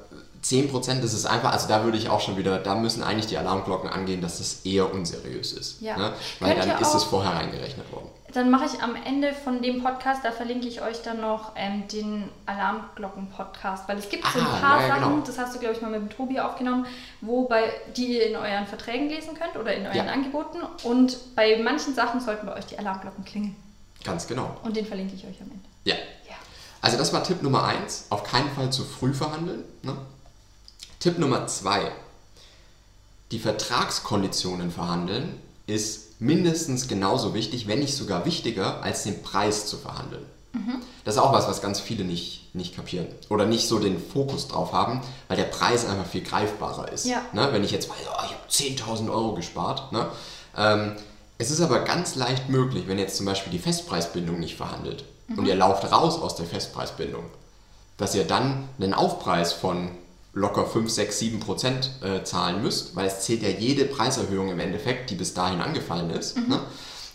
10% 0.42 1.00
ist 1.00 1.12
es 1.12 1.26
einfach, 1.26 1.52
also 1.52 1.68
da 1.68 1.84
würde 1.84 1.98
ich 1.98 2.08
auch 2.08 2.20
schon 2.20 2.36
wieder, 2.36 2.58
da 2.58 2.74
müssen 2.74 3.02
eigentlich 3.02 3.26
die 3.26 3.38
Alarmglocken 3.38 3.90
angehen, 3.90 4.20
dass 4.20 4.38
das 4.38 4.64
eher 4.64 4.92
unseriös 4.92 5.52
ist. 5.52 5.80
Ja. 5.80 5.96
Ne? 5.96 6.12
Weil 6.40 6.54
Könnt 6.54 6.70
dann 6.70 6.80
ist 6.80 6.94
es 6.94 7.04
vorher 7.04 7.32
reingerechnet 7.32 7.90
worden. 7.92 8.08
Dann 8.32 8.50
mache 8.50 8.66
ich 8.66 8.82
am 8.82 8.94
Ende 8.94 9.32
von 9.32 9.62
dem 9.62 9.82
Podcast, 9.82 10.22
da 10.22 10.30
verlinke 10.30 10.68
ich 10.68 10.82
euch 10.82 11.02
dann 11.02 11.20
noch 11.20 11.52
ähm, 11.56 11.88
den 11.88 12.28
Alarmglocken-Podcast, 12.44 13.88
weil 13.88 13.98
es 13.98 14.10
gibt 14.10 14.26
so 14.26 14.38
ein 14.38 14.46
ah, 14.46 14.58
paar 14.60 14.80
ja, 14.82 14.88
Sachen, 14.88 15.12
genau. 15.12 15.26
das 15.26 15.38
hast 15.38 15.54
du, 15.54 15.58
glaube 15.58 15.74
ich, 15.74 15.80
mal 15.80 15.90
mit 15.90 16.10
Tobi 16.10 16.38
aufgenommen, 16.38 16.86
wo 17.22 17.48
bei, 17.48 17.72
die 17.96 18.18
ihr 18.18 18.26
in 18.26 18.36
euren 18.36 18.66
Verträgen 18.66 19.08
lesen 19.08 19.30
könnt 19.34 19.56
oder 19.56 19.74
in 19.74 19.86
euren 19.86 19.96
ja. 19.96 20.12
Angeboten. 20.12 20.58
Und 20.84 21.34
bei 21.34 21.58
manchen 21.62 21.94
Sachen 21.94 22.20
sollten 22.20 22.46
bei 22.46 22.54
euch 22.56 22.66
die 22.66 22.78
Alarmglocken 22.78 23.24
klingeln. 23.24 23.56
Ganz 24.04 24.26
genau. 24.26 24.56
Und 24.62 24.76
den 24.76 24.84
verlinke 24.86 25.14
ich 25.14 25.24
euch 25.24 25.40
am 25.40 25.50
Ende. 25.50 25.64
Ja. 25.84 25.94
ja. 26.28 26.36
Also 26.82 26.98
das 26.98 27.12
war 27.12 27.24
Tipp 27.24 27.42
Nummer 27.42 27.64
eins, 27.64 28.06
auf 28.10 28.24
keinen 28.24 28.50
Fall 28.50 28.70
zu 28.70 28.84
früh 28.84 29.14
verhandeln. 29.14 29.64
Ne? 29.82 29.96
Tipp 31.00 31.18
Nummer 31.18 31.46
zwei. 31.46 31.92
Die 33.30 33.38
Vertragskonditionen 33.38 34.70
verhandeln 34.70 35.38
ist 35.66 36.20
mindestens 36.20 36.88
genauso 36.88 37.34
wichtig, 37.34 37.68
wenn 37.68 37.78
nicht 37.78 37.94
sogar 37.94 38.24
wichtiger, 38.24 38.82
als 38.82 39.04
den 39.04 39.22
Preis 39.22 39.66
zu 39.66 39.76
verhandeln. 39.76 40.24
Mhm. 40.52 40.76
Das 41.04 41.14
ist 41.16 41.20
auch 41.20 41.32
was, 41.32 41.46
was 41.46 41.60
ganz 41.60 41.78
viele 41.78 42.04
nicht, 42.04 42.54
nicht 42.54 42.74
kapieren 42.74 43.06
oder 43.28 43.46
nicht 43.46 43.68
so 43.68 43.78
den 43.78 44.00
Fokus 44.00 44.48
drauf 44.48 44.72
haben, 44.72 45.02
weil 45.28 45.36
der 45.36 45.44
Preis 45.44 45.86
einfach 45.86 46.06
viel 46.06 46.22
greifbarer 46.22 46.90
ist. 46.90 47.06
Ja. 47.06 47.22
Ne? 47.32 47.48
Wenn 47.52 47.64
ich 47.64 47.70
jetzt 47.70 47.88
weiß, 47.88 47.96
oh, 48.06 48.24
ich 48.24 48.74
habe 48.74 48.96
10.000 48.96 49.10
Euro 49.10 49.34
gespart. 49.34 49.92
Ne? 49.92 50.06
Ähm, 50.56 50.96
es 51.36 51.50
ist 51.50 51.60
aber 51.60 51.80
ganz 51.80 52.16
leicht 52.16 52.48
möglich, 52.48 52.84
wenn 52.88 52.98
jetzt 52.98 53.16
zum 53.16 53.26
Beispiel 53.26 53.52
die 53.52 53.58
Festpreisbindung 53.58 54.40
nicht 54.40 54.56
verhandelt 54.56 55.04
mhm. 55.28 55.38
und 55.38 55.46
ihr 55.46 55.54
lauft 55.54 55.90
raus 55.92 56.18
aus 56.18 56.34
der 56.34 56.46
Festpreisbindung, 56.46 57.24
dass 57.96 58.14
ihr 58.14 58.24
dann 58.24 58.68
einen 58.80 58.94
Aufpreis 58.94 59.52
von 59.52 59.90
locker 60.38 60.64
5, 60.64 60.90
6, 60.90 61.18
7 61.18 61.40
Prozent 61.40 61.90
äh, 62.02 62.22
zahlen 62.24 62.62
müsst, 62.62 62.96
weil 62.96 63.06
es 63.06 63.20
zählt 63.20 63.42
ja 63.42 63.48
jede 63.48 63.84
Preiserhöhung 63.84 64.50
im 64.50 64.60
Endeffekt, 64.60 65.10
die 65.10 65.14
bis 65.14 65.34
dahin 65.34 65.60
angefallen 65.60 66.10
ist. 66.10 66.36
Mhm. 66.36 66.48
Ne? 66.48 66.60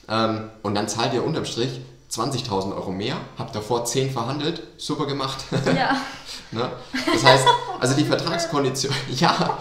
Ähm, 0.09 0.49
und 0.61 0.75
dann 0.75 0.87
zahlt 0.87 1.13
ihr 1.13 1.23
unterm 1.23 1.45
Strich 1.45 1.81
20.000 2.11 2.75
Euro 2.75 2.91
mehr, 2.91 3.15
habt 3.39 3.55
davor 3.55 3.85
10 3.85 4.11
verhandelt, 4.11 4.61
super 4.77 5.07
gemacht. 5.07 5.39
Ja. 5.65 5.97
ne? 6.51 6.69
Das 7.11 7.23
heißt, 7.23 7.47
also 7.79 7.95
die 7.95 8.05
Vertragskondition, 8.05 8.93
ja. 9.15 9.57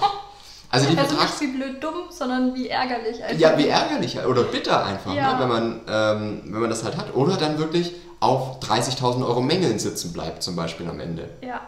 Also, 0.70 0.88
die 0.88 0.96
also 0.96 1.10
Vertrags 1.10 1.40
nicht 1.40 1.52
wie 1.52 1.56
blöd 1.58 1.84
dumm, 1.84 1.94
sondern 2.10 2.54
wie 2.54 2.68
ärgerlich 2.68 3.22
einfach. 3.22 3.38
Ja, 3.38 3.58
wie 3.58 3.68
ärgerlich 3.68 4.18
oder 4.24 4.42
bitter 4.44 4.84
einfach, 4.84 5.14
ja. 5.14 5.34
ne? 5.34 5.40
wenn, 5.40 5.48
man, 5.48 5.80
ähm, 5.86 6.42
wenn 6.46 6.60
man 6.62 6.70
das 6.70 6.82
halt 6.82 6.96
hat. 6.96 7.14
Oder 7.14 7.36
dann 7.36 7.58
wirklich 7.58 7.92
auf 8.20 8.58
30.000 8.60 9.26
Euro 9.26 9.42
Mängeln 9.42 9.78
sitzen 9.78 10.14
bleibt, 10.14 10.42
zum 10.42 10.56
Beispiel 10.56 10.88
am 10.88 10.98
Ende. 10.98 11.28
Ja 11.42 11.60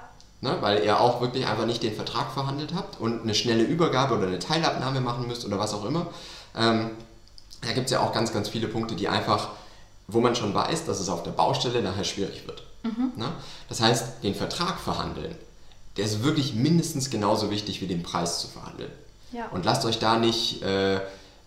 ne, 0.45 0.59
weil 0.61 0.85
ihr 0.85 1.01
auch 1.01 1.23
wirklich 1.23 1.47
einfach 1.47 1.65
nicht 1.65 1.83
den 1.83 1.97
Vertrag 1.97 2.31
verhandelt 2.31 2.75
habt 2.75 3.01
und 3.01 3.23
eine 3.23 3.35
schnelle 3.35 3.65
Übergabe 3.65 4.17
oder 4.17 4.27
eine 4.27 4.39
Teilabnahme 4.39 5.01
machen 5.01 5.27
müsst 5.27 5.45
oder 5.47 5.59
was 5.59 5.73
auch 5.73 5.87
immer. 5.87 6.07
Ähm, 6.55 6.91
da 7.63 7.73
gibt 7.73 7.87
es 7.87 7.93
ja 7.93 8.01
auch 8.01 8.13
ganz, 8.13 8.33
ganz 8.33 8.51
viele 8.51 8.69
Punkte, 8.69 8.95
die 8.95 9.09
einfach, 9.09 9.49
wo 10.07 10.21
man 10.21 10.37
schon 10.37 10.53
weiß, 10.55 10.85
dass 10.85 11.01
es 11.01 11.09
auf 11.09 11.23
der 11.23 11.31
Baustelle 11.31 11.83
nachher 11.83 12.05
schwierig 12.05 12.47
wird. 12.47 12.63
Mhm. 12.83 13.13
Ne? 13.17 13.33
Das 13.71 13.81
heißt, 13.81 14.23
den 14.23 14.35
Vertrag 14.35 14.79
verhandeln, 14.79 15.35
der 15.97 16.05
ist 16.05 16.23
wirklich 16.23 16.55
mindestens 16.55 17.09
genauso 17.09 17.51
wichtig 17.51 17.81
wie 17.81 17.87
den 17.87 18.03
Preis 18.03 18.41
zu 18.41 18.49
verhandeln. 18.49 18.93
Ja. 19.33 19.49
Und 19.49 19.65
lasst 19.65 19.87
euch 19.87 19.99
da 19.99 20.19
nicht, 20.19 20.63
äh, 20.63 21.01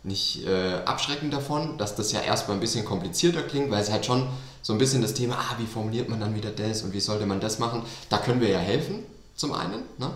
nicht 0.04 0.48
äh, 0.48 0.82
abschrecken 0.86 1.30
davon, 1.30 1.78
dass 1.78 1.96
das 1.96 2.12
ja 2.12 2.22
erstmal 2.22 2.58
ein 2.58 2.62
bisschen 2.62 2.84
komplizierter 2.84 3.44
klingt, 3.44 3.70
weil 3.70 3.82
es 3.82 3.92
halt 3.92 4.08
schon 4.08 4.28
so 4.68 4.74
ein 4.74 4.80
bisschen 4.80 5.02
das 5.02 5.14
Thema, 5.14 5.36
ah, 5.36 5.56
wie 5.60 5.66
formuliert 5.66 6.10
man 6.10 6.20
dann 6.20 6.36
wieder 6.36 6.52
das 6.52 6.82
und 6.82 6.92
wie 6.92 7.00
sollte 7.00 7.26
man 7.26 7.40
das 7.40 7.58
machen, 7.58 7.84
da 8.10 8.18
können 8.18 8.42
wir 8.42 8.50
ja 8.50 8.60
helfen, 8.60 9.02
zum 9.34 9.54
einen. 9.54 9.84
Ne? 9.98 10.12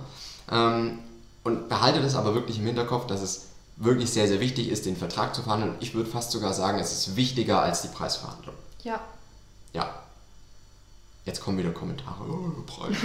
Ähm, 0.51 0.99
und 1.45 1.69
behalte 1.69 2.01
das 2.01 2.15
aber 2.15 2.35
wirklich 2.35 2.59
im 2.59 2.65
Hinterkopf, 2.65 3.07
dass 3.07 3.21
es 3.21 3.45
wirklich 3.77 4.11
sehr, 4.11 4.27
sehr 4.27 4.41
wichtig 4.41 4.67
ist, 4.67 4.85
den 4.85 4.97
Vertrag 4.97 5.33
zu 5.33 5.41
verhandeln. 5.41 5.75
Ich 5.79 5.93
würde 5.93 6.09
fast 6.09 6.31
sogar 6.31 6.53
sagen, 6.53 6.79
es 6.79 6.91
ist 6.91 7.15
wichtiger 7.15 7.61
als 7.61 7.83
die 7.83 7.87
Preisverhandlung. 7.87 8.55
Ja. 8.83 8.99
Ja. 9.71 9.89
Jetzt 11.23 11.39
kommen 11.39 11.57
wieder 11.57 11.71
Kommentare. 11.71 12.25
Oh, 12.27 12.61
Preis. 12.67 12.97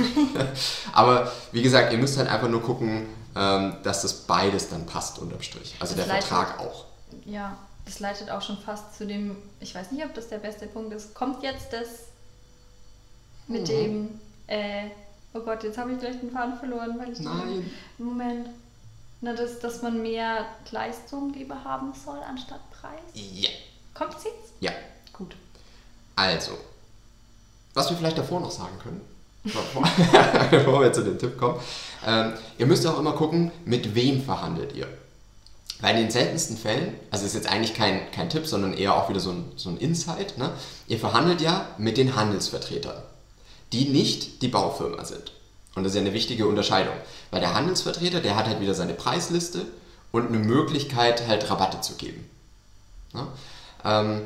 aber 0.94 1.30
wie 1.52 1.62
gesagt, 1.62 1.92
ihr 1.92 1.98
müsst 1.98 2.18
halt 2.18 2.28
einfach 2.28 2.48
nur 2.48 2.60
gucken, 2.60 3.06
ähm, 3.36 3.76
dass 3.84 4.02
das 4.02 4.14
beides 4.14 4.68
dann 4.68 4.84
passt 4.84 5.20
unterm 5.20 5.42
Strich. 5.42 5.76
Also 5.78 5.94
das 5.94 6.06
der 6.06 6.16
Vertrag 6.16 6.58
auch. 6.58 6.86
Ja, 7.24 7.56
das 7.86 8.00
leitet 8.00 8.30
auch 8.30 8.42
schon 8.42 8.58
fast 8.58 8.96
zu 8.96 9.06
dem, 9.06 9.36
ich 9.60 9.74
weiß 9.74 9.92
nicht, 9.92 10.04
ob 10.04 10.12
das 10.12 10.28
der 10.28 10.38
beste 10.38 10.66
Punkt 10.66 10.92
ist. 10.92 11.14
Kommt 11.14 11.42
jetzt 11.42 11.72
das 11.72 12.08
mit 13.46 13.62
mhm. 13.62 13.66
dem, 13.66 14.20
äh, 14.48 14.90
oh 15.32 15.40
Gott, 15.40 15.62
jetzt 15.62 15.78
habe 15.78 15.92
ich 15.92 16.00
gleich 16.00 16.18
den 16.18 16.32
Faden 16.32 16.58
verloren, 16.58 16.98
weil 16.98 17.12
ich 17.12 17.20
Nein. 17.20 17.70
Moment. 17.96 18.48
Na, 19.20 19.32
dass, 19.32 19.60
dass 19.60 19.82
man 19.82 20.02
mehr 20.02 20.44
Leistung 20.70 21.32
lieber 21.32 21.64
haben 21.64 21.92
soll 21.94 22.18
anstatt 22.18 22.60
Preis? 22.70 23.00
Ja. 23.14 23.50
Kommt 23.94 24.14
es 24.18 24.24
jetzt? 24.24 24.52
Ja. 24.60 24.72
Gut. 25.12 25.34
Also, 26.16 26.52
was 27.72 27.88
wir 27.88 27.96
vielleicht 27.96 28.18
davor 28.18 28.40
noch 28.40 28.50
sagen 28.50 28.78
können, 28.82 29.00
bevor 30.50 30.80
wir 30.82 30.92
zu 30.92 31.02
dem 31.02 31.18
Tipp 31.18 31.38
kommen, 31.38 31.60
ähm, 32.04 32.34
ihr 32.58 32.66
müsst 32.66 32.86
auch 32.86 32.98
immer 32.98 33.12
gucken, 33.12 33.52
mit 33.64 33.94
wem 33.94 34.22
verhandelt 34.22 34.74
ihr. 34.74 34.88
Weil 35.80 35.96
in 35.96 36.02
den 36.02 36.10
seltensten 36.10 36.56
Fällen, 36.56 36.94
also 37.10 37.26
ist 37.26 37.34
jetzt 37.34 37.48
eigentlich 37.48 37.74
kein, 37.74 38.10
kein 38.10 38.30
Tipp, 38.30 38.46
sondern 38.46 38.72
eher 38.72 38.94
auch 38.94 39.08
wieder 39.08 39.20
so 39.20 39.30
ein, 39.30 39.44
so 39.56 39.68
ein 39.68 39.76
Insight, 39.76 40.38
ne? 40.38 40.52
ihr 40.88 40.98
verhandelt 40.98 41.42
ja 41.42 41.68
mit 41.76 41.98
den 41.98 42.16
Handelsvertretern, 42.16 43.02
die 43.72 43.88
nicht 43.90 44.40
die 44.42 44.48
Baufirma 44.48 45.04
sind. 45.04 45.32
Und 45.74 45.84
das 45.84 45.92
ist 45.92 45.96
ja 45.96 46.00
eine 46.00 46.14
wichtige 46.14 46.46
Unterscheidung, 46.46 46.94
weil 47.30 47.40
der 47.40 47.54
Handelsvertreter, 47.54 48.20
der 48.20 48.36
hat 48.36 48.46
halt 48.46 48.60
wieder 48.60 48.74
seine 48.74 48.94
Preisliste 48.94 49.66
und 50.12 50.28
eine 50.28 50.38
Möglichkeit, 50.38 51.26
halt 51.28 51.50
Rabatte 51.50 51.82
zu 51.82 51.96
geben. 51.96 52.28
Ne? 53.12 53.26
Ähm, 53.84 54.22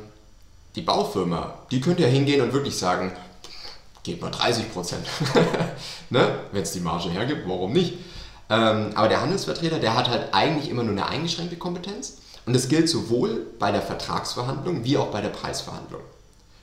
die 0.77 0.83
Baufirma, 0.83 1.59
die 1.73 1.81
könnte 1.81 2.03
ja 2.05 2.09
hingehen 2.09 2.41
und 2.43 2.53
wirklich 2.53 2.79
sagen, 2.79 3.13
gebt 4.05 4.23
mal 4.23 4.31
30 4.31 4.73
Prozent. 4.73 5.05
ne? 6.11 6.39
Wenn 6.53 6.63
es 6.63 6.73
die 6.73 6.81
Marge 6.81 7.11
hergibt, 7.11 7.49
warum 7.49 7.73
nicht? 7.73 7.95
Ähm, 8.51 8.91
aber 8.95 9.09
der 9.09 9.21
Handelsvertreter, 9.23 9.79
der 9.79 9.95
hat 9.95 10.11
halt 10.11 10.35
eigentlich 10.35 10.69
immer 10.69 10.83
nur 10.83 10.93
eine 10.93 11.07
eingeschränkte 11.07 11.57
Kompetenz. 11.57 12.19
Und 12.47 12.55
das 12.55 12.69
gilt 12.69 12.89
sowohl 12.89 13.47
bei 13.59 13.71
der 13.71 13.83
Vertragsverhandlung 13.83 14.85
wie 14.85 14.99
auch 14.99 15.09
bei 15.09 15.21
der 15.21 15.29
Preisverhandlung. 15.29 16.03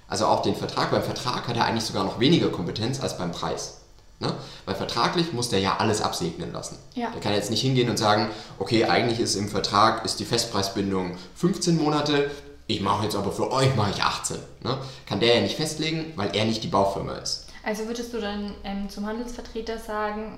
Also 0.07 0.25
auch 0.25 0.41
den 0.41 0.55
Vertrag, 0.55 0.91
beim 0.91 1.03
Vertrag 1.03 1.47
hat 1.47 1.57
er 1.57 1.65
eigentlich 1.65 1.83
sogar 1.83 2.03
noch 2.03 2.19
weniger 2.19 2.49
Kompetenz 2.49 3.01
als 3.01 3.17
beim 3.17 3.31
Preis. 3.31 3.81
Ne? 4.19 4.33
Weil 4.65 4.75
vertraglich 4.75 5.31
muss 5.33 5.49
der 5.49 5.59
ja 5.59 5.77
alles 5.77 6.01
absegnen 6.01 6.51
lassen. 6.51 6.77
Ja. 6.95 7.11
Der 7.11 7.21
kann 7.21 7.33
jetzt 7.33 7.51
nicht 7.51 7.61
hingehen 7.61 7.89
und 7.89 7.97
sagen, 7.97 8.29
okay, 8.57 8.85
eigentlich 8.85 9.19
ist 9.19 9.35
im 9.35 9.47
Vertrag 9.47 10.05
ist 10.05 10.19
die 10.19 10.25
Festpreisbindung 10.25 11.17
15 11.35 11.77
Monate, 11.77 12.31
ich 12.65 12.81
mache 12.81 13.03
jetzt 13.03 13.15
aber 13.15 13.31
für 13.31 13.51
euch 13.51 13.75
mache 13.75 13.91
ich 13.91 14.03
18. 14.03 14.37
Ne? 14.63 14.77
Kann 15.05 15.19
der 15.19 15.35
ja 15.35 15.41
nicht 15.41 15.55
festlegen, 15.55 16.13
weil 16.15 16.35
er 16.35 16.45
nicht 16.45 16.63
die 16.63 16.67
Baufirma 16.67 17.13
ist. 17.13 17.47
Also 17.63 17.85
würdest 17.87 18.13
du 18.13 18.19
dann 18.19 18.55
ähm, 18.63 18.89
zum 18.89 19.05
Handelsvertreter 19.05 19.77
sagen, 19.77 20.37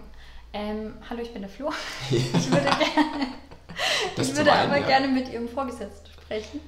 Ähm, 0.54 0.94
hallo, 1.10 1.22
ich 1.22 1.32
bin 1.32 1.42
der 1.42 1.50
Flo. 1.50 1.72
Ich 2.12 2.52
würde, 2.52 2.64
gerne, 2.64 3.28
ich 4.18 4.36
würde 4.36 4.52
einen, 4.52 4.72
aber 4.72 4.82
ja. 4.82 4.88
gerne 4.88 5.08
mit 5.08 5.30
Ihrem 5.30 5.48
Vorgesetzten 5.48 6.10
sprechen. 6.12 6.60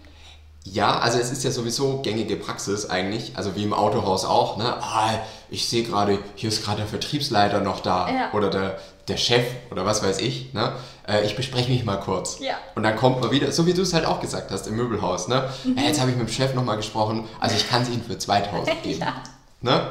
Ja, 0.64 1.00
also 1.00 1.18
es 1.18 1.32
ist 1.32 1.44
ja 1.44 1.52
sowieso 1.52 2.02
gängige 2.02 2.36
Praxis 2.36 2.90
eigentlich, 2.90 3.34
also 3.36 3.56
wie 3.56 3.64
im 3.64 3.74
Autohaus 3.74 4.26
auch. 4.26 4.58
Ne? 4.58 4.76
Ah, 4.82 5.20
ich 5.50 5.68
sehe 5.68 5.84
gerade, 5.84 6.20
hier 6.36 6.50
ist 6.50 6.64
gerade 6.64 6.78
der 6.78 6.88
Vertriebsleiter 6.88 7.60
noch 7.62 7.80
da 7.80 8.10
ja. 8.10 8.34
oder 8.34 8.50
der, 8.52 8.80
der 9.08 9.18
Chef 9.18 9.46
oder 9.72 9.86
was 9.86 10.04
weiß 10.04 10.20
ich. 10.20 10.54
Ne? 10.54 10.72
Äh, 11.08 11.26
ich 11.26 11.36
bespreche 11.36 11.70
mich 11.72 11.84
mal 11.84 11.98
kurz. 11.98 12.40
Ja. 12.40 12.54
Und 12.76 12.84
dann 12.84 12.96
kommt 12.96 13.22
man 13.22 13.32
wieder, 13.32 13.52
so 13.52 13.66
wie 13.66 13.74
du 13.74 13.82
es 13.82 13.94
halt 13.94 14.06
auch 14.06 14.22
gesagt 14.22 14.52
hast 14.52 14.68
im 14.68 14.76
Möbelhaus. 14.76 15.28
Ne? 15.28 15.50
Mhm. 15.64 15.78
Äh, 15.78 15.88
jetzt 15.88 16.00
habe 16.00 16.12
ich 16.12 16.18
mit 16.18 16.28
dem 16.28 16.32
Chef 16.32 16.54
nochmal 16.54 16.78
gesprochen, 16.78 17.28
also 17.40 17.56
ich 17.56 17.68
kann 17.68 17.82
es 17.82 17.90
Ihnen 17.90 18.04
für 18.04 18.18
2000 18.18 18.84
geben. 18.84 19.02
ja. 19.02 19.16
ne? 19.62 19.90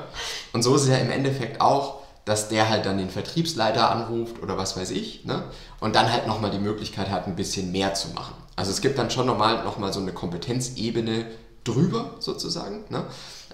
Und 0.52 0.62
so 0.62 0.74
ist 0.76 0.82
es 0.82 0.88
ja 0.88 0.96
im 0.96 1.10
Endeffekt 1.10 1.60
auch 1.60 1.99
dass 2.24 2.48
der 2.48 2.68
halt 2.68 2.86
dann 2.86 2.98
den 2.98 3.10
Vertriebsleiter 3.10 3.90
anruft 3.90 4.42
oder 4.42 4.56
was 4.56 4.76
weiß 4.76 4.90
ich. 4.90 5.24
Ne? 5.24 5.44
Und 5.80 5.96
dann 5.96 6.12
halt 6.12 6.26
nochmal 6.26 6.50
die 6.50 6.58
Möglichkeit 6.58 7.10
hat, 7.10 7.26
ein 7.26 7.36
bisschen 7.36 7.72
mehr 7.72 7.94
zu 7.94 8.08
machen. 8.10 8.34
Also 8.56 8.70
es 8.70 8.80
gibt 8.80 8.98
dann 8.98 9.10
schon 9.10 9.26
nochmal 9.26 9.92
so 9.92 10.00
eine 10.00 10.12
Kompetenzebene 10.12 11.26
drüber 11.64 12.16
sozusagen. 12.18 12.84
Ne? 12.88 13.04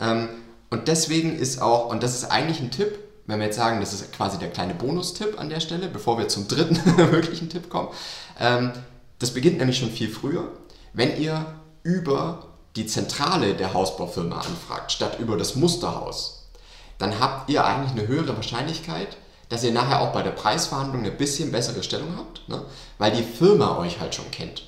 Ähm, 0.00 0.28
und 0.70 0.88
deswegen 0.88 1.38
ist 1.38 1.62
auch, 1.62 1.90
und 1.90 2.02
das 2.02 2.14
ist 2.14 2.24
eigentlich 2.24 2.60
ein 2.60 2.70
Tipp, 2.70 2.98
wenn 3.26 3.38
wir 3.38 3.46
jetzt 3.46 3.56
sagen, 3.56 3.80
das 3.80 3.92
ist 3.92 4.12
quasi 4.12 4.38
der 4.38 4.50
kleine 4.50 4.74
Bonustipp 4.74 5.38
an 5.38 5.48
der 5.48 5.60
Stelle, 5.60 5.88
bevor 5.88 6.18
wir 6.18 6.28
zum 6.28 6.48
dritten 6.48 6.80
möglichen 7.10 7.48
Tipp 7.48 7.70
kommen. 7.70 7.88
Ähm, 8.38 8.72
das 9.18 9.32
beginnt 9.32 9.58
nämlich 9.58 9.78
schon 9.78 9.90
viel 9.90 10.08
früher. 10.08 10.50
Wenn 10.92 11.20
ihr 11.20 11.46
über 11.82 12.48
die 12.76 12.86
Zentrale 12.86 13.54
der 13.54 13.74
Hausbaufirma 13.74 14.36
anfragt, 14.36 14.92
statt 14.92 15.18
über 15.18 15.36
das 15.36 15.56
Musterhaus, 15.56 16.35
dann 16.98 17.20
habt 17.20 17.50
ihr 17.50 17.64
eigentlich 17.64 17.92
eine 17.92 18.08
höhere 18.08 18.36
Wahrscheinlichkeit, 18.36 19.16
dass 19.48 19.62
ihr 19.62 19.72
nachher 19.72 20.00
auch 20.00 20.12
bei 20.12 20.22
der 20.22 20.30
Preisverhandlung 20.30 21.02
eine 21.02 21.12
bisschen 21.12 21.52
bessere 21.52 21.82
Stellung 21.82 22.16
habt, 22.16 22.48
ne? 22.48 22.62
weil 22.98 23.12
die 23.12 23.22
Firma 23.22 23.78
euch 23.78 24.00
halt 24.00 24.14
schon 24.14 24.30
kennt. 24.30 24.64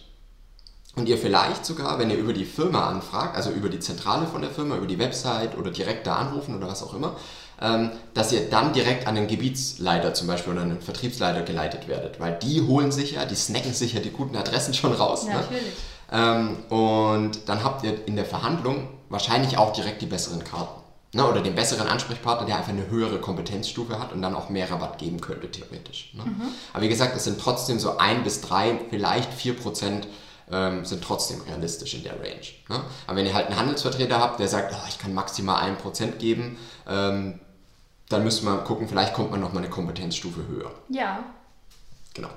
Und 0.94 1.08
ihr 1.08 1.18
vielleicht 1.18 1.64
sogar, 1.64 1.98
wenn 1.98 2.10
ihr 2.10 2.16
über 2.16 2.32
die 2.32 2.44
Firma 2.44 2.88
anfragt, 2.88 3.36
also 3.36 3.50
über 3.50 3.68
die 3.68 3.78
Zentrale 3.78 4.26
von 4.26 4.42
der 4.42 4.50
Firma, 4.50 4.76
über 4.76 4.86
die 4.86 4.98
Website 4.98 5.56
oder 5.56 5.70
direkt 5.70 6.06
da 6.06 6.16
anrufen 6.16 6.56
oder 6.56 6.66
was 6.66 6.82
auch 6.82 6.92
immer, 6.92 7.14
ähm, 7.60 7.90
dass 8.14 8.32
ihr 8.32 8.50
dann 8.50 8.72
direkt 8.72 9.06
an 9.06 9.14
den 9.14 9.28
Gebietsleiter 9.28 10.14
zum 10.14 10.26
Beispiel 10.26 10.52
oder 10.52 10.62
einen 10.62 10.80
Vertriebsleiter 10.80 11.42
geleitet 11.42 11.86
werdet. 11.86 12.18
Weil 12.18 12.38
die 12.38 12.62
holen 12.62 12.90
sich 12.90 13.12
ja, 13.12 13.24
die 13.24 13.36
snacken 13.36 13.74
sich 13.74 13.92
ja 13.92 14.00
die 14.00 14.10
guten 14.10 14.36
Adressen 14.36 14.74
schon 14.74 14.92
raus. 14.92 15.26
Ja, 15.26 15.34
ne? 15.34 15.40
Natürlich. 15.40 15.72
Ähm, 16.10 16.56
und 16.68 17.48
dann 17.48 17.62
habt 17.62 17.84
ihr 17.84 18.06
in 18.06 18.16
der 18.16 18.24
Verhandlung 18.24 18.88
wahrscheinlich 19.08 19.56
auch 19.56 19.72
direkt 19.72 20.02
die 20.02 20.06
besseren 20.06 20.42
Karten. 20.42 20.77
Ne, 21.14 21.26
oder 21.26 21.40
den 21.40 21.54
besseren 21.54 21.88
Ansprechpartner, 21.88 22.46
der 22.46 22.58
einfach 22.58 22.72
eine 22.72 22.90
höhere 22.90 23.18
Kompetenzstufe 23.18 23.98
hat 23.98 24.12
und 24.12 24.20
dann 24.20 24.34
auch 24.34 24.50
mehr 24.50 24.70
Rabatt 24.70 24.98
geben 24.98 25.22
könnte, 25.22 25.50
theoretisch. 25.50 26.12
Ne? 26.12 26.24
Mhm. 26.24 26.42
Aber 26.74 26.82
wie 26.82 26.88
gesagt, 26.90 27.16
es 27.16 27.24
sind 27.24 27.40
trotzdem 27.40 27.78
so 27.78 27.96
ein 27.96 28.24
bis 28.24 28.42
drei, 28.42 28.78
vielleicht 28.90 29.32
vier 29.32 29.56
Prozent 29.56 30.06
ähm, 30.50 30.84
sind 30.84 31.02
trotzdem 31.02 31.40
realistisch 31.42 31.94
in 31.94 32.02
der 32.02 32.12
Range. 32.20 32.46
Ne? 32.68 32.82
Aber 33.06 33.16
wenn 33.16 33.24
ihr 33.24 33.32
halt 33.32 33.46
einen 33.46 33.56
Handelsvertreter 33.56 34.18
habt, 34.18 34.38
der 34.38 34.48
sagt, 34.48 34.74
oh, 34.74 34.86
ich 34.88 34.98
kann 34.98 35.14
maximal 35.14 35.62
1% 35.62 36.18
geben, 36.18 36.58
ähm, 36.86 37.40
dann 38.08 38.24
müsste 38.24 38.44
man 38.44 38.64
gucken, 38.64 38.88
vielleicht 38.88 39.14
kommt 39.14 39.30
man 39.30 39.40
nochmal 39.40 39.62
eine 39.62 39.70
Kompetenzstufe 39.70 40.46
höher. 40.46 40.72
Ja. 40.88 41.24
Genau. 42.14 42.30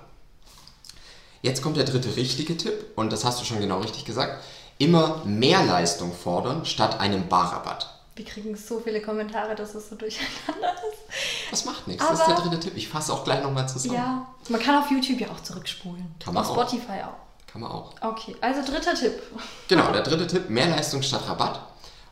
Jetzt 1.42 1.62
kommt 1.62 1.78
der 1.78 1.86
dritte 1.86 2.16
richtige 2.16 2.56
Tipp 2.56 2.86
und 2.96 3.12
das 3.12 3.26
hast 3.26 3.42
du 3.42 3.46
schon 3.46 3.60
genau 3.60 3.80
richtig 3.80 4.06
gesagt. 4.06 4.44
Immer 4.78 5.24
mehr 5.26 5.64
Leistung 5.66 6.14
fordern 6.14 6.66
statt 6.66 7.00
einem 7.00 7.28
Barrabatt. 7.28 8.01
Wir 8.16 8.26
kriegen 8.26 8.56
so 8.56 8.80
viele 8.80 9.02
Kommentare, 9.02 9.56
dass 9.56 9.74
es 9.74 9.90
so 9.90 9.96
durcheinander 9.96 10.74
ist. 10.74 11.50
Das 11.50 11.66
macht 11.66 11.88
nichts. 11.88 12.04
Aber 12.04 12.12
das 12.12 12.22
ist 12.22 12.28
der 12.28 12.36
dritte 12.36 12.60
Tipp. 12.60 12.74
Ich 12.76 12.88
fasse 12.90 13.14
auch 13.14 13.24
gleich 13.24 13.42
nochmal 13.42 13.68
zusammen. 13.70 13.96
Ja, 13.96 14.28
man 14.50 14.62
kann 14.62 14.76
auf 14.76 14.92
YouTube 14.92 15.20
ja 15.20 15.30
auch 15.30 15.42
zurückspulen. 15.42 16.16
Kann 16.20 16.34
man 16.34 16.44
auf 16.44 16.52
auch. 16.52 16.68
Spotify 16.68 17.04
auch. 17.04 17.52
Kann 17.52 17.62
man 17.62 17.72
auch. 17.72 17.94
Okay, 18.02 18.36
also 18.42 18.70
dritter 18.70 18.94
Tipp. 18.94 19.22
Genau, 19.68 19.92
der 19.92 20.04
dritte 20.04 20.28
Tipp, 20.28 20.50
mehr 20.50 20.68
Leistung 20.68 21.02
statt 21.02 21.22
Rabatt. 21.28 21.62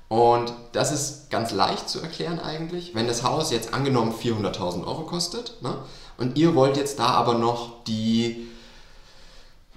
Und 0.09 0.51
das 0.71 0.91
ist 0.91 1.29
ganz 1.29 1.51
leicht 1.51 1.87
zu 1.87 2.01
erklären 2.01 2.39
eigentlich. 2.39 2.95
Wenn 2.95 3.07
das 3.07 3.23
Haus 3.23 3.51
jetzt 3.51 3.73
angenommen 3.73 4.11
400.000 4.11 4.85
Euro 4.85 5.03
kostet 5.03 5.61
ne, 5.61 5.77
und 6.17 6.37
ihr 6.37 6.55
wollt 6.55 6.77
jetzt 6.77 6.99
da 6.99 7.09
aber 7.09 7.35
noch 7.35 7.83
die, 7.83 8.49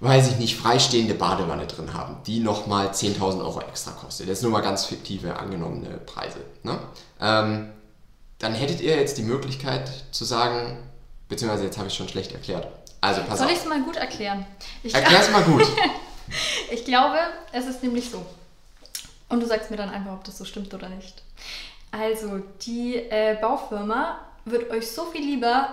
weiß 0.02 0.32
ich 0.32 0.38
nicht, 0.38 0.56
freistehende 0.56 1.14
Badewanne 1.14 1.66
drin 1.68 1.94
haben, 1.94 2.16
die 2.26 2.40
nochmal 2.40 2.88
10.000 2.88 3.38
Euro 3.40 3.61
extra 3.61 3.92
kostet. 3.92 4.26
Jetzt 4.26 4.42
nur 4.42 4.50
mal 4.50 4.61
ganz 4.61 4.85
fiktive 4.85 5.38
angenommene 5.38 5.99
Preise. 5.99 6.40
Ne? 6.64 6.76
Ähm, 7.21 7.71
dann 8.40 8.54
hättet 8.54 8.80
ihr 8.80 8.97
jetzt 8.97 9.16
die 9.16 9.23
Möglichkeit 9.23 9.88
zu 10.11 10.25
sagen, 10.25 10.76
beziehungsweise 11.28 11.64
jetzt 11.64 11.78
habe 11.78 11.87
ich 11.87 11.94
schon 11.94 12.09
schlecht 12.09 12.32
erklärt. 12.32 12.66
Also 13.00 13.23
pass 13.23 13.38
Soll 13.38 13.50
ich 13.50 13.59
es 13.59 13.64
mal 13.64 13.80
gut 13.82 13.94
erklären? 13.94 14.44
Erklär 14.82 15.21
es 15.21 15.30
mal 15.30 15.44
gut. 15.44 15.68
ich 16.73 16.85
glaube, 16.85 17.18
es 17.52 17.66
ist 17.66 17.85
nämlich 17.85 18.11
so. 18.11 18.26
Und 19.28 19.40
du 19.40 19.47
sagst 19.47 19.71
mir 19.71 19.76
dann 19.76 19.88
einfach, 19.88 20.14
ob 20.14 20.25
das 20.25 20.37
so 20.37 20.44
stimmt 20.44 20.75
oder 20.75 20.88
nicht. 20.88 21.23
Also, 21.92 22.40
die 22.62 22.97
äh, 22.97 23.37
Baufirma 23.40 24.18
wird 24.44 24.68
euch 24.71 24.90
so 24.90 25.04
viel 25.06 25.21
lieber 25.21 25.68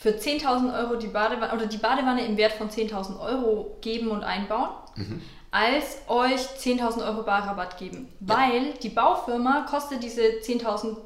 für 0.00 0.08
10.000 0.08 0.74
Euro 0.76 0.96
die 0.96 1.08
Badewanne 1.08 1.52
oder 1.52 1.66
die 1.66 1.76
Badewanne 1.76 2.24
im 2.24 2.38
Wert 2.38 2.52
von 2.52 2.70
10.000 2.70 3.20
Euro 3.20 3.76
geben 3.82 4.08
und 4.08 4.24
einbauen, 4.24 4.70
mhm. 4.96 5.20
als 5.50 5.98
euch 6.08 6.40
10.000 6.40 7.06
Euro 7.06 7.22
Barrabatt 7.22 7.76
geben. 7.76 8.10
Ja. 8.20 8.34
Weil 8.34 8.72
die 8.82 8.88
Baufirma 8.88 9.66
kostet 9.68 10.02
diese 10.02 10.22
10.000 10.22 10.96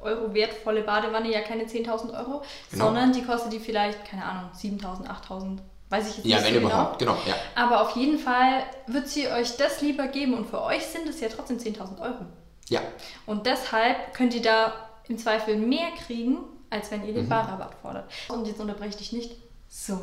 Euro 0.00 0.32
wertvolle 0.32 0.80
Badewanne 0.80 1.30
ja 1.30 1.42
keine 1.42 1.64
10.000 1.64 2.18
Euro, 2.18 2.42
genau. 2.70 2.86
sondern 2.86 3.12
die 3.12 3.22
kostet 3.22 3.52
die 3.52 3.58
vielleicht, 3.58 4.02
keine 4.06 4.24
Ahnung, 4.24 4.50
7.000, 4.56 5.06
8.000, 5.06 5.58
weiß 5.90 6.08
ich 6.08 6.16
jetzt 6.16 6.26
ja, 6.26 6.36
nicht 6.38 6.46
wenn 6.46 6.54
so 6.54 6.60
überhaupt, 6.68 6.98
genau. 6.98 7.18
Ja. 7.26 7.34
Aber 7.54 7.82
auf 7.82 7.96
jeden 7.96 8.18
Fall 8.18 8.62
wird 8.86 9.08
sie 9.08 9.28
euch 9.28 9.58
das 9.58 9.82
lieber 9.82 10.06
geben 10.06 10.32
und 10.32 10.46
für 10.46 10.62
euch 10.62 10.86
sind 10.86 11.06
es 11.06 11.20
ja 11.20 11.28
trotzdem 11.28 11.58
10.000 11.58 12.00
Euro. 12.00 12.24
Ja. 12.70 12.80
Und 13.26 13.44
deshalb 13.44 14.14
könnt 14.14 14.34
ihr 14.34 14.42
da 14.42 14.72
im 15.06 15.18
Zweifel 15.18 15.56
mehr 15.56 15.88
kriegen, 16.06 16.38
als 16.70 16.90
wenn 16.90 17.06
ihr 17.06 17.14
den 17.14 17.24
mhm. 17.24 17.28
Barrabatt 17.28 17.74
fordert. 17.80 18.10
Und 18.28 18.46
jetzt 18.46 18.60
unterbreche 18.60 18.90
ich 18.90 18.96
dich 18.96 19.12
nicht. 19.12 19.36
So. 19.68 20.00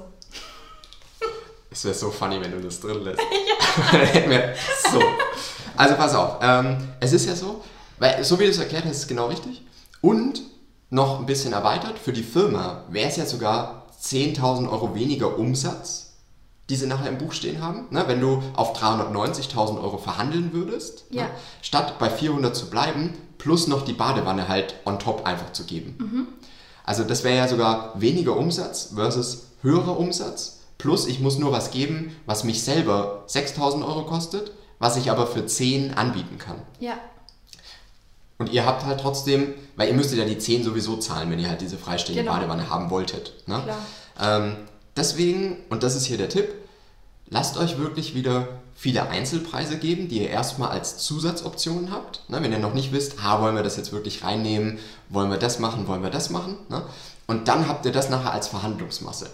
Es 1.71 1.83
wäre 1.83 1.93
so 1.93 2.09
funny, 2.09 2.39
wenn 2.41 2.51
du 2.51 2.61
das 2.61 2.79
drin 2.79 3.03
lässt. 3.03 3.19
ja. 4.29 4.53
so. 4.91 5.01
Also 5.75 5.95
pass 5.95 6.15
auf. 6.15 6.37
Ähm, 6.41 6.77
es 6.99 7.13
ist 7.13 7.25
ja 7.25 7.35
so, 7.35 7.63
weil 7.99 8.23
so 8.23 8.39
wie 8.39 8.45
du 8.45 8.51
es 8.51 8.57
erklärt 8.57 8.85
hast, 8.85 8.91
ist 8.91 9.01
es 9.03 9.07
genau 9.07 9.27
richtig. 9.27 9.61
Und 10.01 10.41
noch 10.89 11.19
ein 11.19 11.25
bisschen 11.25 11.53
erweitert, 11.53 11.99
für 11.99 12.13
die 12.13 12.23
Firma 12.23 12.83
wäre 12.89 13.09
es 13.09 13.17
ja 13.17 13.25
sogar 13.25 13.87
10.000 14.01 14.69
Euro 14.69 14.95
weniger 14.95 15.37
Umsatz, 15.37 16.13
die 16.69 16.75
sie 16.75 16.87
nachher 16.87 17.09
im 17.09 17.17
Buch 17.17 17.33
stehen 17.33 17.61
haben. 17.61 17.87
Ne? 17.89 18.03
Wenn 18.07 18.21
du 18.21 18.41
auf 18.55 18.79
390.000 18.79 19.81
Euro 19.81 19.97
verhandeln 19.97 20.53
würdest, 20.53 21.11
ne? 21.11 21.17
ja. 21.17 21.23
ne? 21.25 21.31
statt 21.61 21.99
bei 21.99 22.09
400 22.09 22.55
zu 22.55 22.69
bleiben, 22.69 23.13
plus 23.37 23.67
noch 23.67 23.83
die 23.83 23.93
Badewanne 23.93 24.47
halt 24.47 24.75
on 24.85 24.99
top 24.99 25.25
einfach 25.25 25.51
zu 25.51 25.65
geben. 25.65 25.95
Mhm. 25.99 26.27
Also 26.85 27.03
das 27.03 27.23
wäre 27.23 27.37
ja 27.37 27.47
sogar 27.47 27.99
weniger 27.99 28.37
Umsatz 28.37 28.91
versus 28.95 29.47
höherer 29.61 29.99
Umsatz. 29.99 30.59
Plus 30.77 31.07
ich 31.07 31.19
muss 31.19 31.39
nur 31.39 31.51
was 31.51 31.71
geben, 31.71 32.15
was 32.25 32.43
mich 32.43 32.63
selber 32.63 33.23
6.000 33.27 33.85
Euro 33.85 34.03
kostet, 34.03 34.51
was 34.79 34.97
ich 34.97 35.09
aber 35.09 35.25
für 35.25 35.45
10 35.45 35.95
anbieten 35.95 36.37
kann. 36.37 36.61
Ja. 36.79 36.93
Und 38.37 38.51
ihr 38.51 38.65
habt 38.65 38.85
halt 38.85 38.99
trotzdem, 38.99 39.53
weil 39.77 39.87
ihr 39.87 39.93
müsstet 39.93 40.19
ja 40.19 40.25
die 40.25 40.37
10 40.37 40.63
sowieso 40.63 40.97
zahlen, 40.97 41.31
wenn 41.31 41.39
ihr 41.39 41.49
halt 41.49 41.61
diese 41.61 41.77
freistehende 41.77 42.23
genau. 42.23 42.35
Badewanne 42.35 42.69
haben 42.69 42.89
wolltet. 42.89 43.33
Ne? 43.47 43.63
Ähm, 44.21 44.57
deswegen, 44.95 45.57
und 45.69 45.83
das 45.83 45.95
ist 45.95 46.05
hier 46.05 46.17
der 46.17 46.29
Tipp, 46.29 46.53
lasst 47.29 47.57
euch 47.57 47.77
wirklich 47.77 48.15
wieder 48.15 48.47
viele 48.75 49.09
Einzelpreise 49.09 49.77
geben, 49.77 50.09
die 50.09 50.21
ihr 50.21 50.29
erstmal 50.29 50.69
als 50.69 50.97
Zusatzoptionen 50.97 51.91
habt. 51.91 52.29
Ne? 52.29 52.41
Wenn 52.41 52.51
ihr 52.51 52.59
noch 52.59 52.73
nicht 52.73 52.91
wisst, 52.91 53.23
ha, 53.23 53.41
wollen 53.41 53.55
wir 53.55 53.63
das 53.63 53.77
jetzt 53.77 53.93
wirklich 53.93 54.23
reinnehmen, 54.23 54.79
wollen 55.09 55.31
wir 55.31 55.37
das 55.37 55.59
machen, 55.59 55.87
wollen 55.87 56.03
wir 56.03 56.09
das 56.09 56.29
machen. 56.29 56.57
Ne? 56.69 56.83
Und 57.25 57.47
dann 57.47 57.67
habt 57.67 57.85
ihr 57.85 57.91
das 57.91 58.09
nachher 58.09 58.33
als 58.33 58.47
Verhandlungsmasse. 58.47 59.29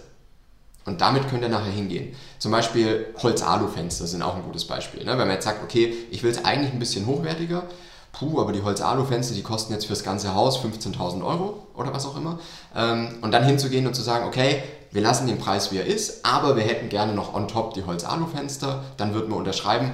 Und 0.84 1.00
damit 1.00 1.28
könnt 1.28 1.42
ihr 1.42 1.48
nachher 1.48 1.70
hingehen. 1.70 2.14
Zum 2.38 2.50
Beispiel 2.50 3.06
Holz-Alu-Fenster 3.22 4.06
sind 4.06 4.22
auch 4.22 4.34
ein 4.34 4.42
gutes 4.42 4.64
Beispiel. 4.64 5.04
Ne? 5.04 5.12
Wenn 5.12 5.18
man 5.18 5.32
jetzt 5.32 5.44
sagt, 5.44 5.62
okay, 5.62 5.94
ich 6.10 6.22
will 6.22 6.30
es 6.30 6.44
eigentlich 6.44 6.72
ein 6.72 6.78
bisschen 6.78 7.06
hochwertiger, 7.06 7.64
puh, 8.12 8.40
aber 8.40 8.52
die 8.52 8.62
Holz-Alu-Fenster, 8.62 9.34
die 9.34 9.42
kosten 9.42 9.72
jetzt 9.72 9.86
fürs 9.86 10.02
ganze 10.02 10.34
Haus 10.34 10.58
15.000 10.58 11.24
Euro 11.24 11.66
oder 11.74 11.92
was 11.92 12.06
auch 12.06 12.16
immer. 12.16 12.38
Ähm, 12.74 13.18
und 13.20 13.32
dann 13.32 13.44
hinzugehen 13.44 13.86
und 13.86 13.94
zu 13.94 14.02
sagen, 14.02 14.26
okay, 14.26 14.62
wir 14.92 15.02
lassen 15.02 15.26
den 15.26 15.38
Preis, 15.38 15.72
wie 15.72 15.78
er 15.78 15.86
ist, 15.86 16.24
aber 16.24 16.56
wir 16.56 16.62
hätten 16.62 16.88
gerne 16.88 17.14
noch 17.14 17.34
on 17.34 17.48
top 17.48 17.74
die 17.74 17.84
Holz-Alu-Fenster, 17.84 18.84
dann 18.96 19.14
würden 19.14 19.30
wir 19.30 19.36
unterschreiben, 19.36 19.92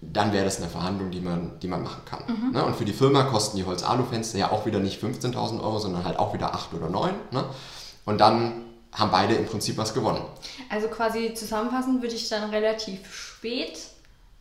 dann 0.00 0.32
wäre 0.32 0.44
das 0.44 0.58
eine 0.58 0.68
Verhandlung, 0.68 1.12
die 1.12 1.20
man, 1.20 1.58
die 1.60 1.68
man 1.68 1.82
machen 1.82 2.02
kann. 2.04 2.24
Mhm. 2.26 2.52
Ne? 2.52 2.64
Und 2.64 2.74
für 2.74 2.84
die 2.84 2.92
Firma 2.92 3.22
kosten 3.22 3.56
die 3.56 3.64
Holz-Alu-Fenster 3.64 4.38
ja 4.38 4.50
auch 4.50 4.66
wieder 4.66 4.80
nicht 4.80 5.02
15.000 5.02 5.62
Euro, 5.62 5.78
sondern 5.78 6.04
halt 6.04 6.18
auch 6.18 6.34
wieder 6.34 6.54
8 6.54 6.74
oder 6.74 6.88
9. 6.88 7.14
Ne? 7.30 7.44
Und 8.04 8.20
dann 8.20 8.64
haben 8.92 9.10
beide 9.12 9.34
im 9.34 9.46
Prinzip 9.46 9.78
was 9.78 9.94
gewonnen. 9.94 10.22
Also 10.68 10.88
quasi 10.88 11.34
zusammenfassend 11.34 12.02
würde 12.02 12.14
ich 12.14 12.28
dann 12.28 12.50
relativ 12.50 13.14
spät 13.14 13.78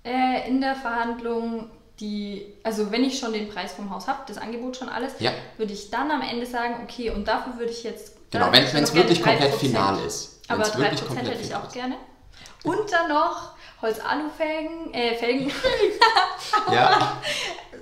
äh, 0.03 0.47
in 0.49 0.61
der 0.61 0.75
Verhandlung 0.75 1.69
die, 1.99 2.47
also 2.63 2.91
wenn 2.91 3.03
ich 3.03 3.19
schon 3.19 3.31
den 3.31 3.47
Preis 3.47 3.73
vom 3.73 3.91
Haus 3.91 4.07
habe, 4.07 4.23
das 4.27 4.39
Angebot 4.39 4.75
schon 4.75 4.89
alles, 4.89 5.13
ja. 5.19 5.31
würde 5.57 5.73
ich 5.73 5.91
dann 5.91 6.09
am 6.09 6.21
Ende 6.21 6.47
sagen, 6.47 6.77
okay, 6.83 7.11
und 7.11 7.27
dafür 7.27 7.59
würde 7.59 7.71
ich 7.71 7.83
jetzt 7.83 8.15
Genau, 8.31 8.51
wenn 8.51 8.83
es 8.83 8.93
wirklich 8.93 9.21
komplett 9.21 9.53
final 9.55 9.99
ist. 10.05 10.39
Aber 10.47 10.63
3% 10.63 11.15
hätte 11.15 11.41
ich 11.41 11.55
auch 11.55 11.71
gerne. 11.71 11.95
Und 12.63 12.91
dann 12.91 13.09
noch 13.09 13.51
Holz-Alu-Felgen, 13.81 14.93
äh, 14.93 15.15
Felgen. 15.15 15.51
ja. 16.71 17.17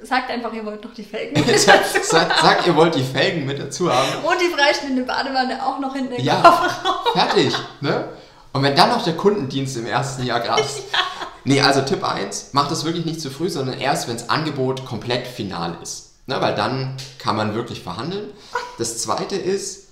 Sagt 0.01 0.31
einfach, 0.31 0.53
ihr 0.53 0.65
wollt 0.65 0.83
noch 0.83 0.93
die 0.93 1.03
Felgen. 1.03 1.43
sagt, 1.57 2.05
sagt, 2.05 2.39
sagt, 2.39 2.67
ihr 2.67 2.75
wollt 2.75 2.95
die 2.95 3.03
Felgen 3.03 3.45
mit 3.45 3.59
dazu 3.59 3.93
haben. 3.93 4.23
Und 4.23 4.39
die 4.39 4.47
freischnittige 4.47 5.03
Badewanne 5.03 5.63
auch 5.65 5.79
noch 5.79 5.93
hinten 5.93 6.13
im 6.13 6.23
ja, 6.23 6.41
Kofferraum. 6.41 7.13
Fertig, 7.13 7.53
ne? 7.81 8.09
Und 8.53 8.63
wenn 8.63 8.75
dann 8.75 8.89
noch 8.89 9.03
der 9.03 9.15
Kundendienst 9.17 9.77
im 9.77 9.85
ersten 9.85 10.23
Jahr 10.23 10.39
grast. 10.39 10.79
ja. 10.93 10.99
Nee, 11.43 11.61
also 11.61 11.81
Tipp 11.81 12.03
1, 12.03 12.53
macht 12.53 12.71
das 12.71 12.85
wirklich 12.85 13.05
nicht 13.05 13.21
zu 13.21 13.29
früh, 13.29 13.49
sondern 13.49 13.79
erst, 13.79 14.07
wenn 14.07 14.17
das 14.17 14.29
Angebot 14.29 14.85
komplett 14.85 15.27
final 15.27 15.77
ist. 15.81 16.11
Ne, 16.27 16.39
weil 16.41 16.55
dann 16.55 16.95
kann 17.17 17.35
man 17.35 17.55
wirklich 17.55 17.81
verhandeln. 17.81 18.29
Das 18.77 18.99
zweite 18.99 19.35
ist, 19.35 19.88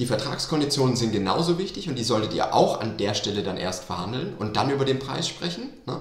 die 0.00 0.06
Vertragskonditionen 0.06 0.96
sind 0.96 1.12
genauso 1.12 1.58
wichtig 1.58 1.90
und 1.90 1.96
die 1.96 2.04
solltet 2.04 2.32
ihr 2.32 2.54
auch 2.54 2.80
an 2.80 2.96
der 2.96 3.12
Stelle 3.12 3.42
dann 3.42 3.58
erst 3.58 3.84
verhandeln 3.84 4.34
und 4.38 4.56
dann 4.56 4.70
über 4.70 4.86
den 4.86 4.98
Preis 4.98 5.28
sprechen. 5.28 5.64
Ne? 5.86 6.00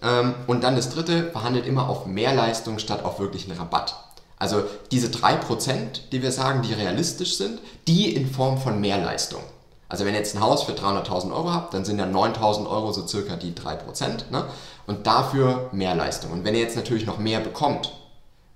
Ähm, 0.00 0.34
und 0.46 0.62
dann 0.62 0.76
das 0.76 0.90
dritte, 0.90 1.30
verhandelt 1.32 1.66
immer 1.66 1.88
auf 1.88 2.06
Mehrleistung 2.06 2.78
statt 2.78 3.04
auf 3.04 3.18
wirklichen 3.18 3.50
Rabatt. 3.50 3.96
Also 4.38 4.62
diese 4.92 5.08
3%, 5.08 6.10
die 6.12 6.22
wir 6.22 6.30
sagen, 6.30 6.62
die 6.62 6.72
realistisch 6.72 7.36
sind, 7.36 7.58
die 7.88 8.14
in 8.14 8.30
Form 8.32 8.58
von 8.58 8.80
Mehrleistung. 8.80 9.42
Also 9.88 10.04
wenn 10.04 10.14
ihr 10.14 10.20
jetzt 10.20 10.36
ein 10.36 10.40
Haus 10.40 10.62
für 10.62 10.72
300.000 10.72 11.32
Euro 11.34 11.52
habt, 11.52 11.74
dann 11.74 11.84
sind 11.84 11.98
ja 11.98 12.06
9.000 12.06 12.70
Euro 12.70 12.92
so 12.92 13.08
circa 13.08 13.34
die 13.34 13.52
3%. 13.52 14.30
Ne? 14.30 14.44
Und 14.86 15.08
dafür 15.08 15.68
Mehrleistung. 15.72 16.30
Und 16.30 16.44
wenn 16.44 16.54
ihr 16.54 16.60
jetzt 16.60 16.76
natürlich 16.76 17.06
noch 17.06 17.18
mehr 17.18 17.40
bekommt, 17.40 17.92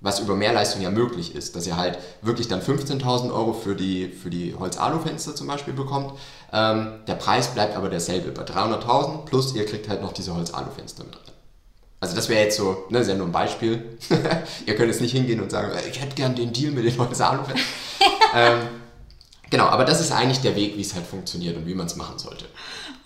was 0.00 0.20
über 0.20 0.34
Mehrleistung 0.34 0.82
ja 0.82 0.90
möglich 0.90 1.34
ist, 1.34 1.56
dass 1.56 1.66
ihr 1.66 1.76
halt 1.76 1.98
wirklich 2.22 2.48
dann 2.48 2.60
15.000 2.60 3.32
Euro 3.32 3.52
für 3.52 3.74
die, 3.74 4.08
für 4.08 4.30
die 4.30 4.54
Holz-Alu-Fenster 4.54 5.34
zum 5.34 5.46
Beispiel 5.46 5.74
bekommt. 5.74 6.12
Ähm, 6.52 7.00
der 7.06 7.14
Preis 7.14 7.48
bleibt 7.48 7.76
aber 7.76 7.88
derselbe, 7.88 8.30
bei 8.30 8.42
300.000 8.42 9.24
plus 9.24 9.54
ihr 9.54 9.64
kriegt 9.64 9.88
halt 9.88 10.02
noch 10.02 10.12
diese 10.12 10.34
Holz-Alu-Fenster 10.34 11.04
mit 11.04 11.16
rein. 11.16 11.22
Also 11.98 12.14
das 12.14 12.28
wäre 12.28 12.44
jetzt 12.44 12.58
so, 12.58 12.84
ne, 12.90 12.98
das 12.98 13.02
ist 13.02 13.08
ja 13.08 13.14
nur 13.14 13.26
ein 13.26 13.32
Beispiel. 13.32 13.98
ihr 14.66 14.76
könnt 14.76 14.88
jetzt 14.88 15.00
nicht 15.00 15.12
hingehen 15.12 15.40
und 15.40 15.50
sagen, 15.50 15.72
ich 15.90 16.00
hätte 16.00 16.14
gern 16.14 16.34
den 16.34 16.52
Deal 16.52 16.72
mit 16.72 16.84
den 16.84 16.96
Holz-Alu-Fenstern. 16.98 17.66
ähm, 18.34 18.58
genau, 19.50 19.64
aber 19.64 19.86
das 19.86 20.00
ist 20.00 20.12
eigentlich 20.12 20.40
der 20.40 20.54
Weg, 20.56 20.76
wie 20.76 20.82
es 20.82 20.94
halt 20.94 21.06
funktioniert 21.06 21.56
und 21.56 21.66
wie 21.66 21.74
man 21.74 21.86
es 21.86 21.96
machen 21.96 22.18
sollte. 22.18 22.44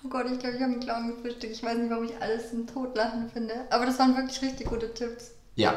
Oh 0.05 0.09
Gott, 0.09 0.27
ich 0.31 0.39
glaube, 0.41 0.57
ich 0.57 0.63
habe 0.63 0.73
einen 0.73 0.81
Clown 0.81 1.15
gefrühstückt. 1.15 1.53
Ich 1.53 1.63
weiß 1.63 1.79
nicht, 1.79 1.91
warum 1.91 2.05
ich 2.05 2.21
alles 2.21 2.51
zum 2.51 2.67
Totlachen 2.67 3.31
finde. 3.33 3.55
Aber 3.71 3.87
das 3.87 3.99
waren 4.01 4.17
wirklich 4.17 4.43
richtig 4.43 4.69
gute 4.69 4.93
Tipps. 4.93 5.33
Ja, 5.55 5.75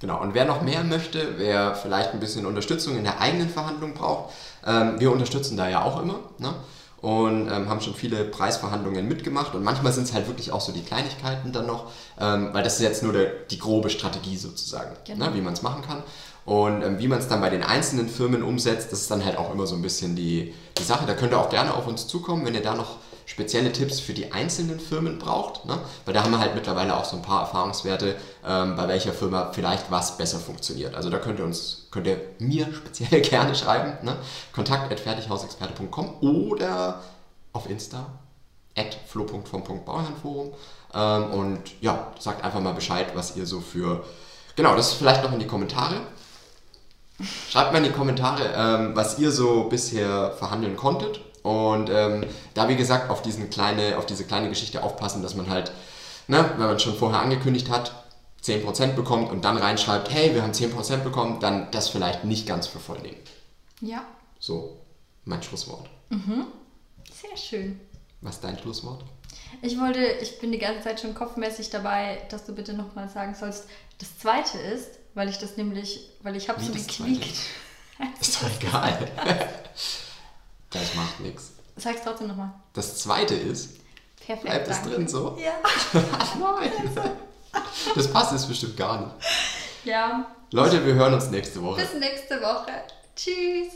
Genau, 0.00 0.18
und 0.20 0.32
wer 0.32 0.46
noch 0.46 0.62
mehr 0.62 0.82
möchte, 0.82 1.34
wer 1.36 1.74
vielleicht 1.74 2.12
ein 2.12 2.20
bisschen 2.20 2.46
Unterstützung 2.46 2.96
in 2.96 3.04
der 3.04 3.20
eigenen 3.20 3.50
Verhandlung 3.50 3.92
braucht, 3.92 4.32
ähm, 4.66 4.98
wir 4.98 5.12
unterstützen 5.12 5.58
da 5.58 5.68
ja 5.68 5.82
auch 5.82 6.00
immer 6.00 6.20
ne? 6.38 6.54
und 7.02 7.50
ähm, 7.50 7.68
haben 7.68 7.82
schon 7.82 7.94
viele 7.94 8.24
Preisverhandlungen 8.24 9.06
mitgemacht 9.06 9.54
und 9.54 9.62
manchmal 9.62 9.92
sind 9.92 10.04
es 10.04 10.14
halt 10.14 10.26
wirklich 10.26 10.52
auch 10.52 10.62
so 10.62 10.72
die 10.72 10.82
Kleinigkeiten 10.82 11.52
dann 11.52 11.66
noch, 11.66 11.90
ähm, 12.18 12.48
weil 12.52 12.64
das 12.64 12.74
ist 12.76 12.82
jetzt 12.82 13.02
nur 13.02 13.12
der, 13.12 13.26
die 13.50 13.58
grobe 13.58 13.90
Strategie 13.90 14.38
sozusagen, 14.38 14.96
genau. 15.04 15.26
ne? 15.26 15.34
wie 15.34 15.42
man 15.42 15.52
es 15.52 15.60
machen 15.60 15.82
kann. 15.82 16.02
Und 16.46 16.82
ähm, 16.82 16.98
wie 16.98 17.06
man 17.06 17.18
es 17.18 17.28
dann 17.28 17.42
bei 17.42 17.50
den 17.50 17.62
einzelnen 17.62 18.08
Firmen 18.08 18.42
umsetzt, 18.42 18.90
das 18.92 19.02
ist 19.02 19.10
dann 19.10 19.22
halt 19.24 19.36
auch 19.36 19.52
immer 19.52 19.66
so 19.66 19.76
ein 19.76 19.82
bisschen 19.82 20.16
die, 20.16 20.54
die 20.78 20.82
Sache. 20.82 21.04
Da 21.06 21.12
könnt 21.12 21.32
ihr 21.32 21.38
auch 21.38 21.50
gerne 21.50 21.74
auf 21.74 21.86
uns 21.86 22.06
zukommen, 22.06 22.46
wenn 22.46 22.54
ihr 22.54 22.62
da 22.62 22.74
noch 22.74 22.96
spezielle 23.30 23.70
Tipps 23.70 24.00
für 24.00 24.12
die 24.12 24.32
einzelnen 24.32 24.80
Firmen 24.80 25.20
braucht, 25.20 25.64
ne? 25.64 25.78
weil 26.04 26.12
da 26.12 26.24
haben 26.24 26.32
wir 26.32 26.40
halt 26.40 26.56
mittlerweile 26.56 26.96
auch 26.96 27.04
so 27.04 27.14
ein 27.14 27.22
paar 27.22 27.42
Erfahrungswerte, 27.42 28.16
ähm, 28.44 28.74
bei 28.74 28.88
welcher 28.88 29.12
Firma 29.12 29.52
vielleicht 29.52 29.88
was 29.88 30.16
besser 30.16 30.40
funktioniert. 30.40 30.96
Also 30.96 31.10
da 31.10 31.18
könnt 31.18 31.38
ihr 31.38 31.44
uns, 31.44 31.86
könnt 31.92 32.08
ihr 32.08 32.20
mir 32.40 32.66
speziell 32.74 33.20
gerne 33.20 33.54
schreiben, 33.54 34.04
ne? 34.04 34.16
kontakt.fertighausexperte.com 34.52 36.16
oder 36.22 37.02
auf 37.52 37.70
Insta 37.70 38.06
at 38.76 38.98
flo.vom.bauherrnforum 39.06 40.52
ähm, 40.92 41.24
und 41.30 41.60
ja, 41.80 42.12
sagt 42.18 42.42
einfach 42.42 42.60
mal 42.60 42.74
Bescheid, 42.74 43.12
was 43.14 43.36
ihr 43.36 43.46
so 43.46 43.60
für, 43.60 44.04
genau, 44.56 44.74
das 44.74 44.92
vielleicht 44.94 45.22
noch 45.22 45.32
in 45.32 45.38
die 45.38 45.46
Kommentare. 45.46 46.00
Schreibt 47.48 47.70
mal 47.70 47.78
in 47.78 47.84
die 47.84 47.96
Kommentare, 47.96 48.52
ähm, 48.56 48.96
was 48.96 49.20
ihr 49.20 49.30
so 49.30 49.68
bisher 49.68 50.32
verhandeln 50.32 50.74
konntet 50.74 51.20
und 51.42 51.88
ähm, 51.90 52.26
da, 52.54 52.68
wie 52.68 52.76
gesagt, 52.76 53.10
auf, 53.10 53.22
diesen 53.22 53.50
kleine, 53.50 53.96
auf 53.96 54.06
diese 54.06 54.24
kleine 54.24 54.48
Geschichte 54.48 54.82
aufpassen, 54.82 55.22
dass 55.22 55.34
man 55.34 55.48
halt, 55.48 55.72
ne, 56.28 56.44
wenn 56.56 56.66
man 56.66 56.78
schon 56.78 56.94
vorher 56.94 57.20
angekündigt 57.20 57.70
hat, 57.70 57.92
10% 58.42 58.94
bekommt 58.94 59.30
und 59.30 59.44
dann 59.44 59.56
reinschreibt, 59.56 60.10
hey, 60.10 60.34
wir 60.34 60.42
haben 60.42 60.52
10% 60.52 60.98
bekommen, 60.98 61.40
dann 61.40 61.70
das 61.70 61.88
vielleicht 61.88 62.24
nicht 62.24 62.46
ganz 62.46 62.66
für 62.66 62.78
voll 62.78 62.98
nehmen. 63.00 63.20
Ja. 63.80 64.04
So, 64.38 64.78
mein 65.24 65.42
Schlusswort. 65.42 65.88
Mhm. 66.10 66.46
Sehr 67.10 67.36
schön. 67.36 67.80
Was 68.20 68.36
ist 68.36 68.44
dein 68.44 68.58
Schlusswort? 68.58 69.04
Ich 69.62 69.78
wollte, 69.78 70.04
ich 70.20 70.38
bin 70.40 70.52
die 70.52 70.58
ganze 70.58 70.82
Zeit 70.82 71.00
schon 71.00 71.14
kopfmäßig 71.14 71.70
dabei, 71.70 72.22
dass 72.30 72.44
du 72.44 72.54
bitte 72.54 72.74
nochmal 72.74 73.08
sagen 73.08 73.34
sollst. 73.34 73.66
Das 73.98 74.18
zweite 74.18 74.58
ist, 74.58 74.90
weil 75.14 75.28
ich 75.28 75.38
das 75.38 75.56
nämlich, 75.56 76.10
weil 76.22 76.36
ich 76.36 76.48
habe 76.48 76.62
so 76.62 76.72
geklickt. 76.72 77.36
Ist 78.20 78.42
doch 78.42 78.50
egal. 78.60 79.08
Das 80.70 80.94
macht 80.94 81.20
nichts. 81.20 81.52
Sag's 81.76 82.02
trotzdem 82.04 82.28
nochmal. 82.28 82.52
Das 82.72 82.98
zweite 82.98 83.34
ist. 83.34 83.80
Perfekt. 84.24 84.44
Bleibt 84.44 84.68
es 84.68 84.82
drin 84.82 85.08
so? 85.08 85.36
Ja. 85.38 85.52
Nein. 86.38 86.72
Das 87.94 88.12
passt 88.12 88.32
jetzt 88.32 88.48
bestimmt 88.48 88.76
gar 88.76 89.00
nicht. 89.00 89.14
Ja. 89.84 90.26
Leute, 90.52 90.84
wir 90.84 90.94
hören 90.94 91.14
uns 91.14 91.30
nächste 91.30 91.62
Woche. 91.62 91.80
Bis 91.80 91.94
nächste 91.94 92.40
Woche. 92.40 92.70
Tschüss. 93.16 93.72